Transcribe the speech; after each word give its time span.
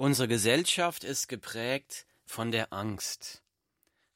Unsere 0.00 0.28
Gesellschaft 0.28 1.02
ist 1.02 1.26
geprägt 1.26 2.06
von 2.24 2.52
der 2.52 2.72
Angst, 2.72 3.42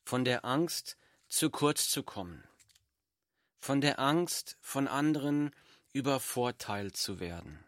von 0.05 0.25
der 0.25 0.45
Angst, 0.45 0.97
zu 1.27 1.51
kurz 1.51 1.91
zu 1.91 2.05
kommen, 2.05 2.45
von 3.59 3.81
der 3.81 3.99
Angst, 3.99 4.57
von 4.61 4.87
anderen 4.87 5.51
übervorteilt 5.93 6.97
zu 6.97 7.19
werden, 7.19 7.65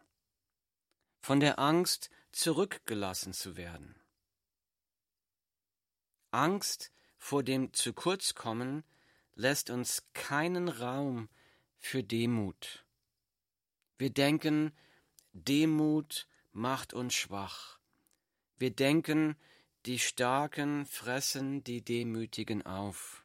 von 1.22 1.40
der 1.40 1.58
Angst, 1.58 2.08
zurückgelassen 2.30 3.32
zu 3.32 3.56
werden. 3.56 3.96
Angst 6.31 6.92
vor 7.19 7.42
dem 7.42 7.72
Zu-Kurz-Kommen 7.72 8.85
lässt 9.35 9.71
uns 9.71 10.04
keinen 10.12 10.69
Raum 10.69 11.28
für 11.81 12.04
Demut. 12.04 12.85
Wir 13.99 14.10
denken, 14.10 14.72
Demut 15.33 16.28
macht 16.52 16.95
uns 16.95 17.15
schwach. 17.15 17.80
Wir 18.56 18.70
denken, 18.70 19.36
die 19.86 19.98
Starken 19.98 20.86
fressen 20.86 21.64
die 21.64 21.82
Demütigen 21.82 22.64
auf. 22.64 23.24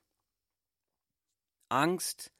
Angst 1.70 2.32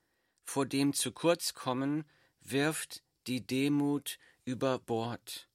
vor 0.44 0.66
dem 0.66 0.94
zu 0.94 1.12
kurz 1.12 1.54
kommen 1.54 2.04
wirft 2.42 3.04
die 3.28 3.46
Demut 3.46 4.18
über 4.44 4.80
Bord. 4.80 5.48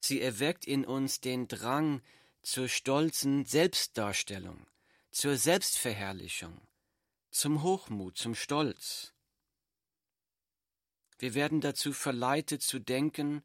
Sie 0.00 0.20
erweckt 0.20 0.66
in 0.66 0.86
uns 0.86 1.20
den 1.20 1.46
Drang 1.46 2.00
zur 2.42 2.68
stolzen 2.68 3.44
Selbstdarstellung, 3.44 4.66
zur 5.10 5.36
Selbstverherrlichung, 5.36 6.58
zum 7.30 7.62
Hochmut, 7.62 8.16
zum 8.16 8.34
Stolz. 8.34 9.12
Wir 11.18 11.34
werden 11.34 11.60
dazu 11.60 11.92
verleitet 11.92 12.62
zu 12.62 12.78
denken, 12.78 13.42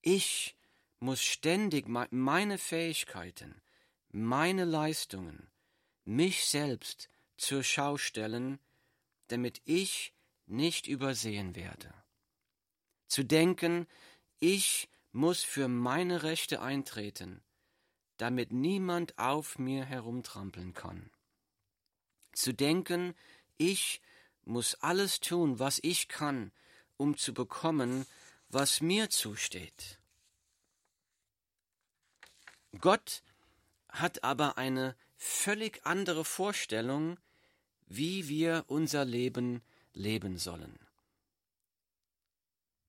ich 0.00 0.55
muss 0.98 1.22
ständig 1.22 1.86
meine 1.88 2.58
Fähigkeiten, 2.58 3.60
meine 4.10 4.64
Leistungen, 4.64 5.50
mich 6.04 6.46
selbst 6.46 7.08
zur 7.36 7.62
Schau 7.62 7.98
stellen, 7.98 8.58
damit 9.28 9.60
ich 9.64 10.14
nicht 10.46 10.86
übersehen 10.86 11.54
werde. 11.54 11.92
Zu 13.08 13.24
denken, 13.24 13.86
ich 14.38 14.88
muss 15.12 15.42
für 15.42 15.68
meine 15.68 16.22
Rechte 16.22 16.60
eintreten, 16.60 17.42
damit 18.16 18.52
niemand 18.52 19.18
auf 19.18 19.58
mir 19.58 19.84
herumtrampeln 19.84 20.72
kann. 20.72 21.10
Zu 22.32 22.52
denken, 22.52 23.14
ich 23.58 24.00
muss 24.44 24.74
alles 24.76 25.20
tun, 25.20 25.58
was 25.58 25.80
ich 25.82 26.08
kann, 26.08 26.52
um 26.96 27.16
zu 27.16 27.34
bekommen, 27.34 28.06
was 28.48 28.80
mir 28.80 29.10
zusteht. 29.10 29.98
Gott 32.80 33.22
hat 33.88 34.22
aber 34.24 34.58
eine 34.58 34.96
völlig 35.16 35.84
andere 35.84 36.24
Vorstellung, 36.24 37.18
wie 37.86 38.28
wir 38.28 38.64
unser 38.68 39.04
Leben 39.04 39.62
leben 39.92 40.38
sollen. 40.38 40.78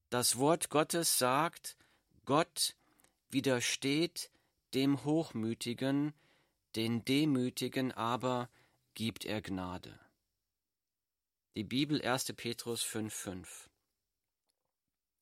Das 0.09 0.37
Wort 0.37 0.69
Gottes 0.69 1.17
sagt, 1.17 1.77
Gott 2.25 2.75
widersteht 3.29 4.31
dem 4.73 5.03
Hochmütigen, 5.03 6.13
den 6.75 7.03
Demütigen 7.05 7.91
aber 7.91 8.49
gibt 8.93 9.25
er 9.25 9.41
Gnade. 9.41 9.99
Die 11.55 11.63
Bibel 11.63 12.01
1. 12.01 12.33
Petrus 12.33 12.83
5,5 12.83 13.69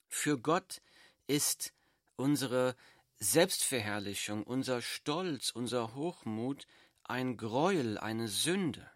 Für 0.07 0.37
Gott 0.37 0.81
ist 1.27 1.73
unsere 2.15 2.75
Selbstverherrlichung, 3.17 4.43
unser 4.43 4.81
Stolz, 4.81 5.49
unser 5.51 5.95
Hochmut 5.95 6.67
ein 7.03 7.37
Greuel, 7.37 7.97
eine 7.97 8.27
Sünde. 8.27 8.89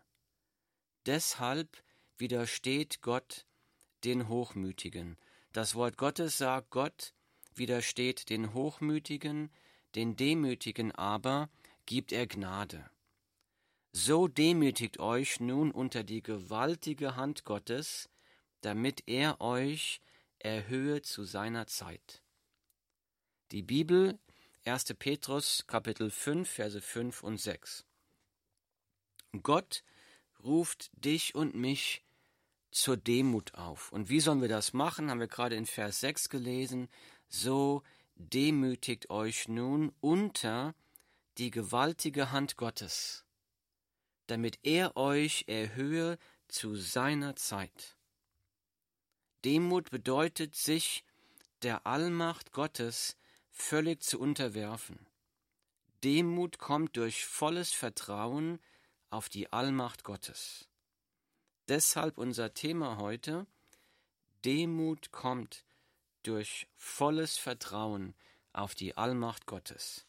Deshalb 1.06 1.84
widersteht 2.17 3.02
Gott 3.02 3.46
den 4.03 4.28
Hochmütigen. 4.28 5.18
Das 5.53 5.75
Wort 5.75 5.97
Gottes 5.97 6.38
sagt, 6.38 6.69
Gott 6.72 7.13
widersteht 7.56 8.30
den 8.30 8.53
Hochmütigen, 8.53 9.52
den 9.96 10.16
Demütigen 10.16 10.91
aber 10.91 11.50
gibt 11.86 12.12
er 12.12 12.28
Gnade. 12.28 12.90
So 13.91 14.28
demütigt 14.28 15.00
euch 15.00 15.40
nun 15.40 15.72
unter 15.72 16.03
die 16.03 16.22
gewaltige 16.22 17.16
Hand 17.16 17.44
Gottes, 17.44 18.09
damit 18.62 19.03
er 19.07 19.41
euch 19.41 20.01
erhöhe 20.38 21.01
zu 21.01 21.24
seiner 21.24 21.66
Zeit. 21.66 22.22
Die 23.52 23.64
Bibel 23.64 24.20
1. 24.66 24.94
Petrus 25.00 25.66
Kapitel 25.66 26.12
5 26.12 26.48
Verse 26.48 26.80
5 26.80 27.24
und 27.24 27.40
6. 27.40 27.84
Gott 29.42 29.84
ruft 30.44 30.92
dich 30.94 31.34
und 31.34 31.56
mich 31.56 32.04
zur 32.70 32.96
Demut 32.96 33.56
auf. 33.56 33.92
Und 33.92 34.08
wie 34.10 34.20
sollen 34.20 34.42
wir 34.42 34.50
das 34.50 34.74
machen? 34.74 35.10
Haben 35.10 35.20
wir 35.20 35.28
gerade 35.28 35.56
in 35.56 35.66
Vers 35.66 36.00
6 36.02 36.30
gelesen. 36.30 36.90
So 37.28 37.82
demütigt 38.14 39.10
euch 39.10 39.48
nun 39.48 39.94
unter 40.00 40.76
die 41.40 41.50
gewaltige 41.50 42.31
Hand 42.31 42.56
Gottes, 42.56 43.26
damit 44.28 44.60
er 44.62 44.96
euch 44.96 45.46
erhöhe 45.48 46.20
zu 46.50 46.76
seiner 46.76 47.36
Zeit. 47.36 47.98
Demut 49.44 49.90
bedeutet, 49.90 50.56
sich 50.56 51.04
der 51.64 51.88
Allmacht 51.88 52.52
Gottes 52.52 53.16
völlig 53.62 54.02
zu 54.02 54.20
unterwerfen. 54.20 55.06
Demut 56.03 56.58
kommt 56.59 56.96
durch 56.97 57.25
volles 57.25 57.72
Vertrauen 57.72 58.59
auf 59.09 59.30
die 59.30 59.52
Allmacht 59.52 60.03
Gottes. 60.03 60.68
Deshalb 61.68 62.18
unser 62.18 62.53
Thema 62.53 62.98
heute, 62.98 63.46
Demut 64.46 65.12
kommt 65.12 65.66
durch 66.24 66.68
volles 66.75 67.38
Vertrauen 67.38 68.16
auf 68.53 68.75
die 68.75 68.98
Allmacht 68.98 69.46
Gottes. 69.46 70.06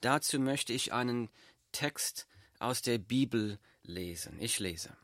Dazu 0.00 0.40
möchte 0.40 0.72
ich 0.72 0.92
einen 0.92 1.28
Text 1.72 2.26
aus 2.58 2.82
der 2.82 2.98
Bibel 2.98 3.58
lesen. 3.82 4.40
Ich 4.40 4.58
lese. 4.58 4.96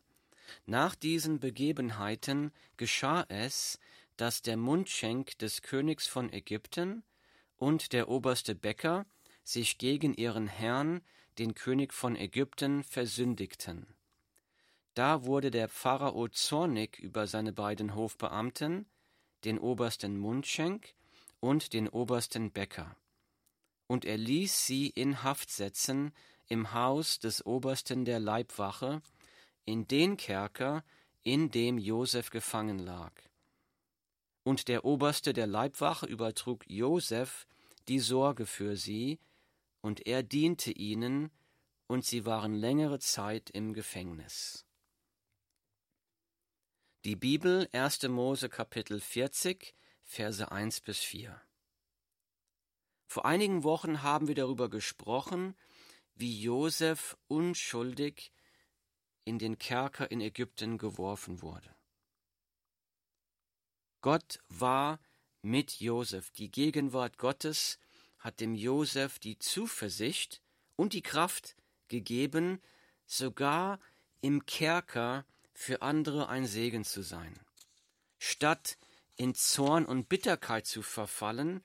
Nach 0.67 0.95
diesen 0.95 1.39
Begebenheiten 1.39 2.53
geschah 2.77 3.25
es, 3.29 3.79
dass 4.17 4.43
der 4.43 4.57
Mundschenk 4.57 5.39
des 5.39 5.63
Königs 5.63 6.07
von 6.07 6.33
Ägypten 6.33 7.03
und 7.57 7.93
der 7.93 8.09
oberste 8.09 8.55
Bäcker 8.55 9.07
sich 9.43 9.79
gegen 9.79 10.15
ihren 10.15 10.47
Herrn, 10.47 11.03
den 11.39 11.55
König 11.55 11.93
von 11.93 12.17
Ägypten, 12.17 12.85
versündigten. 12.85 13.87
Da 14.95 15.25
wurde 15.25 15.51
der 15.51 15.69
Pharao 15.69 16.29
zornig 16.29 16.99
über 16.99 17.27
seine 17.27 17.53
beiden 17.53 17.95
Hofbeamten, 17.95 18.87
den 19.45 19.59
obersten 19.59 20.17
Mundschenk 20.17 20.95
und 21.41 21.73
den 21.73 21.89
obersten 21.89 22.53
Bäcker. 22.53 22.97
Und 23.87 24.05
er 24.05 24.17
ließ 24.17 24.65
sie 24.65 24.89
in 24.89 25.23
Haft 25.23 25.51
setzen 25.51 26.13
im 26.49 26.73
Haus 26.73 27.19
des 27.19 27.45
Obersten 27.45 28.05
der 28.05 28.21
Leibwache, 28.21 29.03
in 29.65 29.87
den 29.89 30.17
Kerker, 30.17 30.85
in 31.23 31.51
dem 31.51 31.79
Josef 31.79 32.31
gefangen 32.31 32.79
lag. 32.79 33.13
Und 34.45 34.69
der 34.69 34.85
Oberste 34.85 35.33
der 35.33 35.47
Leibwache 35.47 36.07
übertrug 36.07 36.65
Josef 36.69 37.47
die 37.89 37.99
Sorge 37.99 38.47
für 38.47 38.77
sie, 38.77 39.19
und 39.81 40.07
er 40.07 40.23
diente 40.23 40.71
ihnen, 40.71 41.31
und 41.87 42.07
sie 42.07 42.25
waren 42.25 42.55
längere 42.55 42.99
Zeit 42.99 43.51
im 43.51 43.75
Gefängnis. 43.75 44.65
Die 47.05 47.17
Bibel 47.17 47.69
1. 47.73 48.05
Mose 48.05 48.49
Kapitel 48.49 49.01
40, 49.01 49.75
Verse 50.03 50.51
1 50.51 50.81
bis 50.81 51.01
4. 51.01 51.39
Vor 53.07 53.27
einigen 53.27 53.63
Wochen 53.63 54.03
haben 54.03 54.29
wir 54.29 54.35
darüber 54.35 54.71
gesprochen, 54.71 55.55
wie 56.15 56.41
Josef 56.41 57.19
unschuldig 57.29 58.33
in 59.25 59.39
den 59.39 59.59
Kerker 59.59 60.11
in 60.11 60.21
Ägypten 60.21 60.79
geworfen 60.79 61.43
wurde. 61.43 61.74
Gott 64.05 64.39
war 64.51 65.01
mit 65.41 65.81
Josef. 65.81 66.31
Die 66.33 66.51
Gegenwart 66.51 67.17
Gottes 67.17 67.79
hat 68.19 68.39
dem 68.39 68.55
Josef 68.55 69.19
die 69.19 69.39
Zuversicht 69.39 70.43
und 70.77 70.93
die 70.93 71.01
Kraft 71.01 71.57
gegeben, 71.89 72.61
sogar 73.07 73.81
im 74.21 74.45
Kerker 74.45 75.25
für 75.55 75.81
andere 75.81 76.29
ein 76.29 76.47
Segen 76.47 76.85
zu 76.85 77.01
sein. 77.01 77.41
Statt 78.19 78.77
in 79.17 79.35
Zorn 79.35 79.87
und 79.87 80.11
Bitterkeit 80.11 80.67
zu 80.67 80.83
verfallen, 80.83 81.65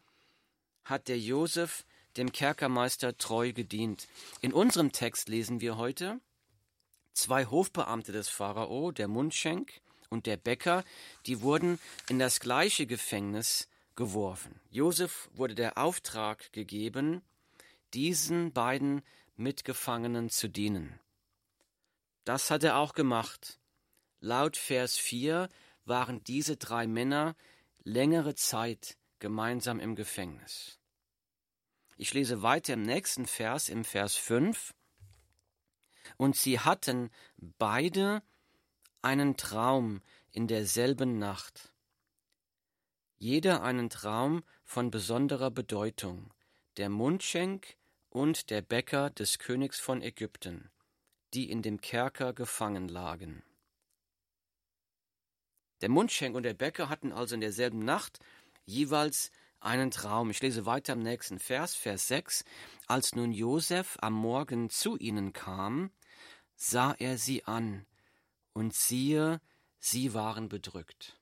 hat 0.86 1.10
der 1.10 1.20
Josef 1.20 1.84
dem 2.16 2.32
Kerkermeister 2.32 3.18
treu 3.18 3.52
gedient. 3.52 4.08
In 4.40 4.54
unserem 4.54 4.94
Text 4.94 5.28
lesen 5.28 5.60
wir 5.60 5.76
heute, 5.76 6.22
zwei 7.12 7.48
Hofbeamte 7.48 8.14
des 8.14 8.30
Pharao, 8.30 8.94
der 8.94 9.10
Mundschenk 9.10 9.82
und 10.10 10.26
der 10.26 10.38
Bäcker, 10.38 10.84
die 11.26 11.42
wurden 11.42 11.80
in 12.10 12.20
das 12.20 12.40
gleiche 12.40 12.86
Gefängnis 12.86 13.68
geworfen. 13.96 14.60
Josef 14.72 15.30
wurde 15.34 15.56
der 15.56 15.78
Auftrag 15.78 16.52
gegeben, 16.54 17.22
diesen 17.94 18.52
beiden 18.52 19.02
Mitgefangenen 19.36 20.30
zu 20.30 20.48
dienen. 20.48 21.00
Das 22.26 22.52
hat 22.52 22.64
er 22.64 22.78
auch 22.78 22.94
gemacht. 22.94 23.60
Laut 24.20 24.58
Vers 24.58 24.98
4 24.98 25.50
waren 25.86 26.24
diese 26.24 26.58
drei 26.58 26.88
Männer 26.88 27.36
längere 27.84 28.36
Zeit 28.36 28.98
gemeinsam 29.20 29.80
im 29.80 29.96
Gefängnis. 29.96 30.80
Ich 31.98 32.14
lese 32.14 32.42
weiter 32.42 32.74
im 32.74 32.84
nächsten 32.84 33.26
Vers, 33.26 33.68
im 33.68 33.84
Vers 33.84 34.16
5. 34.16 34.74
Und 36.18 36.36
sie 36.36 36.60
hatten 36.60 37.10
beide 37.38 38.22
einen 39.02 39.38
Traum 39.38 40.02
in 40.32 40.48
derselben 40.48 41.20
Nacht. 41.20 41.72
Jeder 43.18 43.64
einen 43.64 43.90
Traum 43.90 44.44
von 44.64 44.92
besonderer 44.92 45.52
Bedeutung, 45.52 46.34
der 46.78 46.90
Mundschenk 46.90 47.76
und 48.10 48.50
der 48.50 48.62
Bäcker 48.62 49.10
des 49.10 49.40
Königs 49.40 49.80
von 49.80 50.02
Ägypten, 50.02 50.72
die 51.34 51.50
in 51.50 51.62
dem 51.62 51.82
Kerker 51.82 52.34
gefangen 52.34 52.88
lagen. 52.88 53.44
Der 55.82 55.90
Mundschenk 55.90 56.36
und 56.36 56.44
der 56.44 56.54
Bäcker 56.54 56.90
hatten 56.90 57.12
also 57.12 57.36
in 57.36 57.42
derselben 57.42 57.80
Nacht 57.80 58.20
jeweils 58.66 59.32
einen 59.60 59.92
Traum. 59.92 60.30
Ich 60.30 60.42
lese 60.42 60.66
weiter 60.66 60.94
im 60.94 61.04
nächsten 61.04 61.40
Vers, 61.40 61.76
Vers 61.76 62.08
6. 62.08 62.44
Als 62.88 63.16
nun 63.16 63.32
Josef 63.32 63.98
am 64.02 64.14
Morgen 64.14 64.70
zu 64.70 64.98
ihnen 64.98 65.34
kam, 65.34 65.92
sah 66.56 66.94
er 67.00 67.18
sie 67.18 67.46
an, 67.46 67.86
und 68.60 68.74
siehe, 68.74 69.40
sie 69.80 70.14
waren 70.14 70.50
bedrückt. 70.50 71.18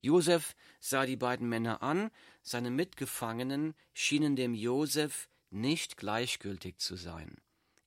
Josef 0.00 0.56
sah 0.80 1.06
die 1.06 1.16
beiden 1.16 1.48
Männer 1.48 1.84
an, 1.84 2.10
seine 2.42 2.72
Mitgefangenen 2.72 3.74
schienen 3.92 4.34
dem 4.34 4.54
Josef 4.54 5.28
nicht 5.50 5.98
gleichgültig 5.98 6.78
zu 6.78 6.96
sein. 6.96 7.36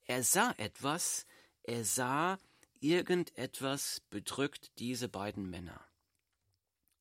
Er 0.06 0.24
sah 0.24 0.54
etwas, 0.58 1.25
er 1.63 1.84
sah 1.84 2.38
irgendetwas 2.80 4.02
bedrückt 4.10 4.72
diese 4.80 5.10
beiden 5.10 5.50
Männer. 5.50 5.86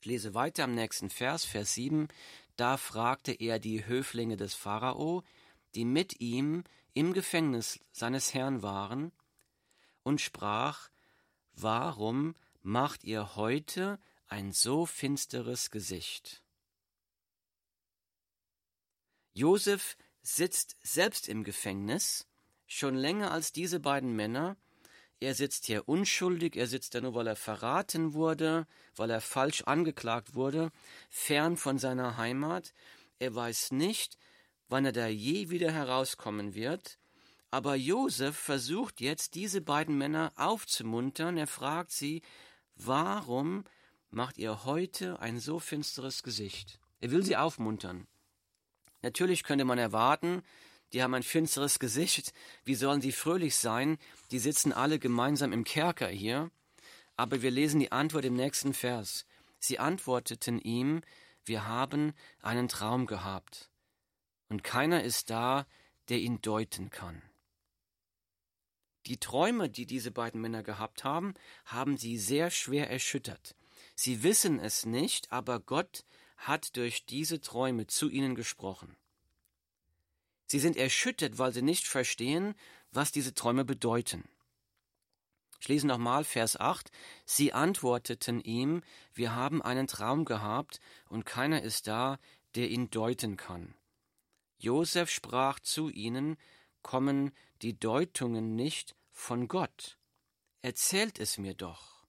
Ich 0.01 0.07
lese 0.07 0.35
weiter 0.35 0.65
am 0.65 0.75
nächsten 0.75 1.11
Vers, 1.11 1.45
Vers 1.45 1.75
7. 1.75 2.09
Da 2.57 2.79
fragte 2.79 3.33
er 3.33 3.61
die 3.61 3.87
Höflinge 3.87 4.37
des 4.37 4.55
Pharao, 4.55 5.23
die 5.77 5.85
mit 5.85 6.21
ihm 6.21 6.65
im 6.95 7.13
Gefängnis 7.13 7.79
seines 7.93 8.35
Herrn 8.35 8.63
waren, 8.65 9.13
und 10.11 10.21
sprach, 10.21 10.91
Warum 11.55 12.35
macht 12.63 13.05
ihr 13.05 13.37
heute 13.37 13.99
ein 14.29 14.53
so 14.53 14.85
finsteres 14.87 15.71
Gesicht? 15.71 16.43
Josef 19.33 19.97
sitzt 20.23 20.77
selbst 20.83 21.29
im 21.29 21.45
Gefängnis, 21.45 22.27
schon 22.67 22.95
länger 22.95 23.31
als 23.31 23.53
diese 23.53 23.81
beiden 23.81 24.15
Männer, 24.15 24.57
er 25.23 25.35
sitzt 25.35 25.67
hier 25.67 25.87
unschuldig, 25.87 26.57
er 26.57 26.67
sitzt 26.67 26.95
da 26.95 27.03
nur, 27.03 27.15
weil 27.15 27.27
er 27.27 27.37
verraten 27.37 28.15
wurde, 28.15 28.67
weil 28.97 29.11
er 29.11 29.21
falsch 29.21 29.63
angeklagt 29.65 30.35
wurde, 30.35 30.73
fern 31.11 31.59
von 31.59 31.79
seiner 31.79 32.17
Heimat. 32.17 32.73
Er 33.19 33.35
weiß 33.35 33.73
nicht, 33.73 34.17
wann 34.69 34.87
er 34.87 34.93
da 34.93 35.09
je 35.09 35.51
wieder 35.51 35.73
herauskommen 35.73 36.55
wird. 36.55 36.99
Aber 37.51 37.75
Josef 37.75 38.37
versucht 38.37 39.01
jetzt, 39.01 39.35
diese 39.35 39.61
beiden 39.61 39.99
Männer 39.99 40.33
aufzumuntern. 40.37 41.37
Er 41.37 41.47
fragt 41.47 41.91
sie, 41.91 42.23
warum 42.77 43.65
macht 44.11 44.39
ihr 44.39 44.65
heute 44.65 45.21
ein 45.21 45.41
so 45.41 45.59
finsteres 45.59 46.23
Gesicht? 46.23 46.79
Er 47.01 47.11
will 47.11 47.25
sie 47.25 47.37
aufmuntern. 47.37 48.07
Natürlich 49.03 49.43
könnte 49.43 49.65
man 49.65 49.79
erwarten, 49.79 50.43
die 50.93 51.03
haben 51.03 51.15
ein 51.15 51.23
finsteres 51.23 51.79
Gesicht, 51.79 52.33
wie 52.65 52.75
sollen 52.75 53.01
sie 53.01 53.13
fröhlich 53.13 53.57
sein? 53.57 53.99
Die 54.31 54.39
sitzen 54.39 54.73
alle 54.73 54.99
gemeinsam 54.99 55.53
im 55.53 55.65
Kerker 55.65 56.09
hier. 56.09 56.51
Aber 57.17 57.43
wir 57.43 57.51
lesen 57.51 57.81
die 57.81 57.93
Antwort 57.93 58.25
im 58.25 58.35
nächsten 58.35 58.75
Vers. 58.75 59.27
Sie 59.59 59.79
antworteten 59.79 60.59
ihm, 60.59 61.03
wir 61.45 61.67
haben 61.67 62.13
einen 62.41 62.69
Traum 62.69 63.07
gehabt, 63.07 63.71
und 64.49 64.65
keiner 64.65 65.05
ist 65.05 65.31
da, 65.31 65.67
der 66.09 66.19
ihn 66.19 66.41
deuten 66.43 66.91
kann. 66.91 67.23
Die 69.07 69.19
Träume, 69.19 69.71
die 69.71 69.87
diese 69.87 70.11
beiden 70.11 70.41
Männer 70.41 70.63
gehabt 70.63 71.05
haben, 71.05 71.35
haben 71.65 71.97
sie 71.97 72.19
sehr 72.19 72.51
schwer 72.51 72.91
erschüttert. 72.91 73.57
Sie 73.95 74.23
wissen 74.23 74.59
es 74.61 74.85
nicht, 74.87 75.33
aber 75.33 75.61
Gott 75.61 76.05
hat 76.37 76.77
durch 76.77 77.07
diese 77.07 77.41
Träume 77.41 77.87
zu 77.87 78.09
ihnen 78.09 78.35
gesprochen. 78.35 78.97
Sie 80.47 80.59
sind 80.59 80.77
erschüttert, 80.77 81.39
weil 81.39 81.53
sie 81.53 81.63
nicht 81.63 81.87
verstehen, 81.87 82.55
was 82.93 83.13
diese 83.13 83.35
Träume 83.35 83.65
bedeuten. 83.65 84.25
Ich 85.61 85.69
lese 85.69 85.87
nochmal 85.87 86.25
Vers 86.25 86.59
8. 86.59 86.91
Sie 87.27 87.53
antworteten 87.53 88.41
ihm, 88.41 88.83
wir 89.13 89.35
haben 89.35 89.61
einen 89.61 89.87
Traum 89.87 90.25
gehabt, 90.25 90.81
und 91.09 91.27
keiner 91.27 91.63
ist 91.63 91.87
da, 91.87 92.19
der 92.55 92.71
ihn 92.71 92.91
deuten 92.91 93.37
kann. 93.37 93.75
Josef 94.59 95.11
sprach 95.11 95.61
zu 95.61 95.89
ihnen, 95.89 96.37
kommen 96.83 97.33
die 97.63 97.79
Deutungen 97.79 98.57
nicht 98.57 98.95
von 99.11 99.49
Gott? 99.49 99.99
Erzählt 100.63 101.19
es 101.19 101.39
mir 101.39 101.55
doch. 101.55 102.07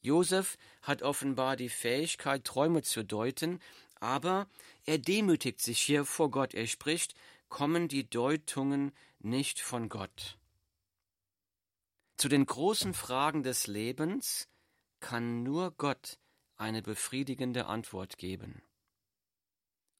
Josef 0.00 0.56
hat 0.82 1.02
offenbar 1.02 1.56
die 1.56 1.68
Fähigkeit, 1.68 2.44
Träume 2.44 2.82
zu 2.82 3.04
deuten, 3.04 3.60
aber 4.00 4.48
er 4.84 4.98
demütigt 4.98 5.60
sich 5.60 5.80
hier 5.80 6.04
vor 6.04 6.30
Gott. 6.30 6.54
Er 6.54 6.66
spricht, 6.66 7.14
kommen 7.48 7.88
die 7.88 8.08
Deutungen 8.08 8.92
nicht 9.18 9.60
von 9.60 9.88
Gott. 9.88 10.38
Zu 12.16 12.28
den 12.28 12.46
großen 12.46 12.94
Fragen 12.94 13.42
des 13.42 13.66
Lebens 13.66 14.48
kann 15.00 15.42
nur 15.42 15.72
Gott 15.72 16.18
eine 16.56 16.82
befriedigende 16.82 17.66
Antwort 17.66 18.18
geben. 18.18 18.62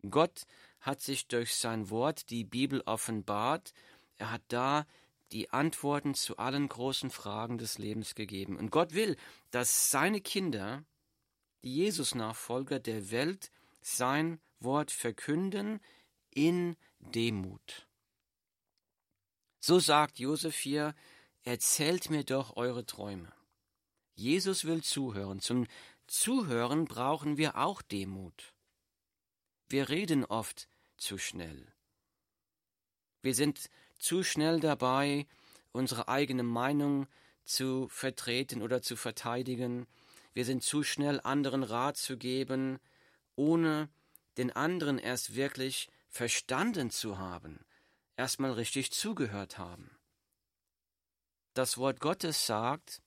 Gott 0.08 0.46
hat 0.80 1.00
sich 1.00 1.26
durch 1.26 1.54
sein 1.54 1.90
Wort 1.90 2.30
die 2.30 2.44
Bibel 2.44 2.82
offenbart, 2.82 3.72
er 4.16 4.30
hat 4.32 4.42
da 4.48 4.86
die 5.32 5.50
Antworten 5.50 6.14
zu 6.14 6.38
allen 6.38 6.68
großen 6.68 7.10
Fragen 7.10 7.58
des 7.58 7.78
Lebens 7.78 8.14
gegeben. 8.14 8.56
Und 8.56 8.70
Gott 8.70 8.94
will, 8.94 9.16
dass 9.50 9.90
seine 9.90 10.20
Kinder, 10.20 10.84
die 11.62 11.74
Jesus-Nachfolger 11.74 12.78
der 12.80 13.10
Welt, 13.10 13.50
sein 13.80 14.40
Wort 14.60 14.90
verkünden 14.90 15.80
in 16.30 16.76
Demut. 17.00 17.86
So 19.60 19.78
sagt 19.80 20.18
Josef 20.18 20.56
hier, 20.56 20.94
erzählt 21.42 22.10
mir 22.10 22.24
doch 22.24 22.56
eure 22.56 22.86
Träume. 22.86 23.32
Jesus 24.14 24.64
will 24.64 24.82
zuhören. 24.82 25.40
Zum 25.40 25.66
Zuhören 26.06 26.86
brauchen 26.86 27.36
wir 27.36 27.56
auch 27.56 27.82
Demut. 27.82 28.54
Wir 29.68 29.88
reden 29.90 30.24
oft 30.24 30.68
zu 30.96 31.18
schnell. 31.18 31.72
Wir 33.20 33.34
sind 33.34 33.68
zu 33.98 34.22
schnell 34.22 34.60
dabei, 34.60 35.26
unsere 35.72 36.08
eigene 36.08 36.42
Meinung 36.42 37.06
zu 37.44 37.88
vertreten 37.88 38.62
oder 38.62 38.80
zu 38.80 38.96
verteidigen. 38.96 39.86
Wir 40.32 40.44
sind 40.44 40.62
zu 40.62 40.82
schnell, 40.82 41.20
anderen 41.20 41.62
Rat 41.62 41.96
zu 41.98 42.16
geben, 42.16 42.78
ohne 43.36 43.90
den 44.38 44.50
anderen 44.52 44.98
erst 44.98 45.34
wirklich 45.34 45.88
verstanden 46.08 46.90
zu 46.90 47.18
haben, 47.18 47.64
erstmal 48.16 48.52
richtig 48.52 48.92
zugehört 48.92 49.58
haben. 49.58 49.90
Das 51.52 51.76
Wort 51.76 52.00
Gottes 52.00 52.46
sagt, 52.46 53.02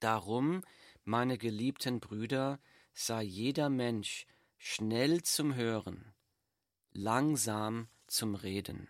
Darum, 0.00 0.62
meine 1.04 1.38
geliebten 1.38 2.00
Brüder, 2.00 2.58
sei 2.92 3.22
jeder 3.22 3.70
Mensch 3.70 4.26
schnell 4.66 5.22
zum 5.22 5.54
Hören, 5.54 6.14
langsam 6.90 7.86
zum 8.06 8.34
Reden. 8.34 8.88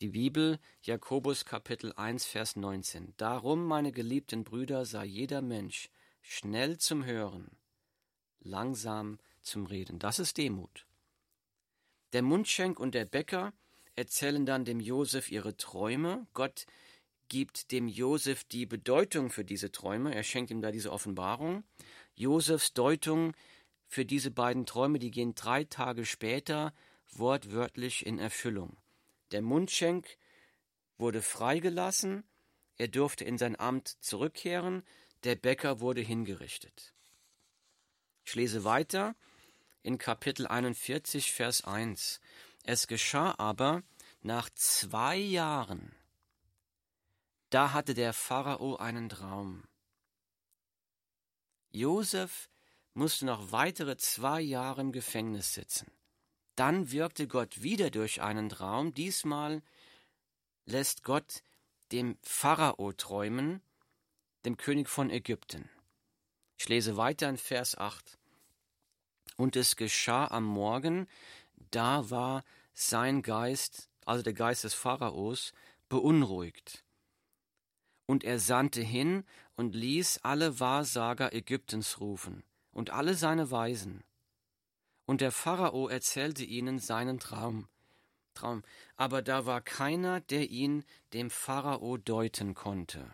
Die 0.00 0.10
Bibel, 0.10 0.60
Jakobus 0.82 1.44
Kapitel 1.44 1.92
1, 1.92 2.26
Vers 2.26 2.54
19. 2.54 3.14
Darum, 3.16 3.66
meine 3.66 3.90
geliebten 3.90 4.44
Brüder, 4.44 4.86
sei 4.86 5.06
jeder 5.06 5.42
Mensch 5.42 5.90
schnell 6.22 6.78
zum 6.78 7.04
Hören, 7.04 7.58
langsam 8.38 9.18
zum 9.42 9.66
Reden. 9.66 9.98
Das 9.98 10.20
ist 10.20 10.38
Demut. 10.38 10.86
Der 12.12 12.22
Mundschenk 12.22 12.78
und 12.78 12.94
der 12.94 13.04
Bäcker 13.04 13.52
erzählen 13.96 14.46
dann 14.46 14.64
dem 14.64 14.78
Josef 14.78 15.32
ihre 15.32 15.56
Träume. 15.56 16.28
Gott 16.34 16.66
gibt 17.28 17.72
dem 17.72 17.88
Josef 17.88 18.44
die 18.44 18.64
Bedeutung 18.64 19.28
für 19.28 19.44
diese 19.44 19.72
Träume. 19.72 20.14
Er 20.14 20.22
schenkt 20.22 20.52
ihm 20.52 20.60
da 20.60 20.70
diese 20.70 20.92
Offenbarung. 20.92 21.64
Josefs 22.14 22.72
Deutung 22.72 23.34
für 23.86 24.04
diese 24.04 24.30
beiden 24.30 24.66
Träume, 24.66 24.98
die 24.98 25.10
gehen 25.10 25.34
drei 25.34 25.64
Tage 25.64 26.04
später 26.04 26.74
wortwörtlich 27.12 28.04
in 28.04 28.18
Erfüllung. 28.18 28.76
Der 29.30 29.42
Mundschenk 29.42 30.18
wurde 30.98 31.22
freigelassen, 31.22 32.24
er 32.76 32.88
durfte 32.88 33.24
in 33.24 33.38
sein 33.38 33.58
Amt 33.58 33.88
zurückkehren, 34.02 34.82
der 35.24 35.36
Bäcker 35.36 35.80
wurde 35.80 36.00
hingerichtet. 36.00 36.94
Ich 38.24 38.34
lese 38.34 38.64
weiter 38.64 39.14
in 39.82 39.98
Kapitel 39.98 40.46
41, 40.46 41.32
Vers 41.32 41.64
1. 41.64 42.20
Es 42.64 42.86
geschah 42.86 43.34
aber 43.38 43.82
nach 44.20 44.50
zwei 44.50 45.16
Jahren, 45.16 45.94
da 47.50 47.72
hatte 47.72 47.94
der 47.94 48.12
Pharao 48.12 48.76
einen 48.76 49.08
Traum. 49.08 49.62
Josef 51.70 52.48
musste 52.96 53.26
noch 53.26 53.52
weitere 53.52 53.98
zwei 53.98 54.40
Jahre 54.40 54.80
im 54.80 54.90
Gefängnis 54.90 55.52
sitzen. 55.52 55.90
Dann 56.56 56.90
wirkte 56.90 57.28
Gott 57.28 57.62
wieder 57.62 57.90
durch 57.90 58.22
einen 58.22 58.48
Traum. 58.48 58.94
Diesmal 58.94 59.62
lässt 60.64 61.04
Gott 61.04 61.42
dem 61.92 62.16
Pharao 62.22 62.92
träumen, 62.92 63.60
dem 64.46 64.56
König 64.56 64.88
von 64.88 65.10
Ägypten. 65.10 65.68
Ich 66.56 66.68
lese 66.70 66.96
weiter 66.96 67.28
in 67.28 67.36
Vers 67.36 67.76
8. 67.76 68.18
Und 69.36 69.56
es 69.56 69.76
geschah 69.76 70.28
am 70.28 70.44
Morgen, 70.44 71.06
da 71.70 72.08
war 72.08 72.44
sein 72.72 73.20
Geist, 73.20 73.90
also 74.06 74.22
der 74.22 74.32
Geist 74.32 74.64
des 74.64 74.72
Pharaos, 74.72 75.52
beunruhigt. 75.90 76.82
Und 78.06 78.24
er 78.24 78.38
sandte 78.38 78.80
hin 78.80 79.24
und 79.54 79.74
ließ 79.74 80.20
alle 80.22 80.58
Wahrsager 80.60 81.34
Ägyptens 81.34 82.00
rufen 82.00 82.42
und 82.76 82.90
alle 82.90 83.14
seine 83.14 83.50
Weisen. 83.50 84.04
Und 85.06 85.22
der 85.22 85.32
Pharao 85.32 85.88
erzählte 85.88 86.44
ihnen 86.44 86.78
seinen 86.78 87.18
Traum. 87.18 87.68
Traum, 88.34 88.62
aber 88.96 89.22
da 89.22 89.46
war 89.46 89.62
keiner, 89.62 90.20
der 90.20 90.50
ihn 90.50 90.84
dem 91.14 91.30
Pharao 91.30 91.96
deuten 91.96 92.54
konnte. 92.54 93.10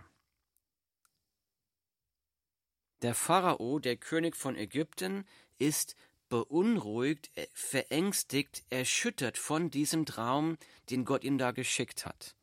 Der 3.03 3.15
Pharao, 3.15 3.79
der 3.79 3.97
König 3.97 4.35
von 4.35 4.57
Ägypten, 4.57 5.25
ist 5.59 5.95
beunruhigt, 6.29 7.31
verängstigt, 7.53 8.65
erschüttert 8.69 9.39
von 9.39 9.71
diesem 9.71 10.07
Traum, 10.07 10.59
den 10.91 11.05
Gott 11.05 11.23
ihm 11.23 11.39
da 11.39 11.53
geschickt 11.53 12.05
hat. 12.05 12.35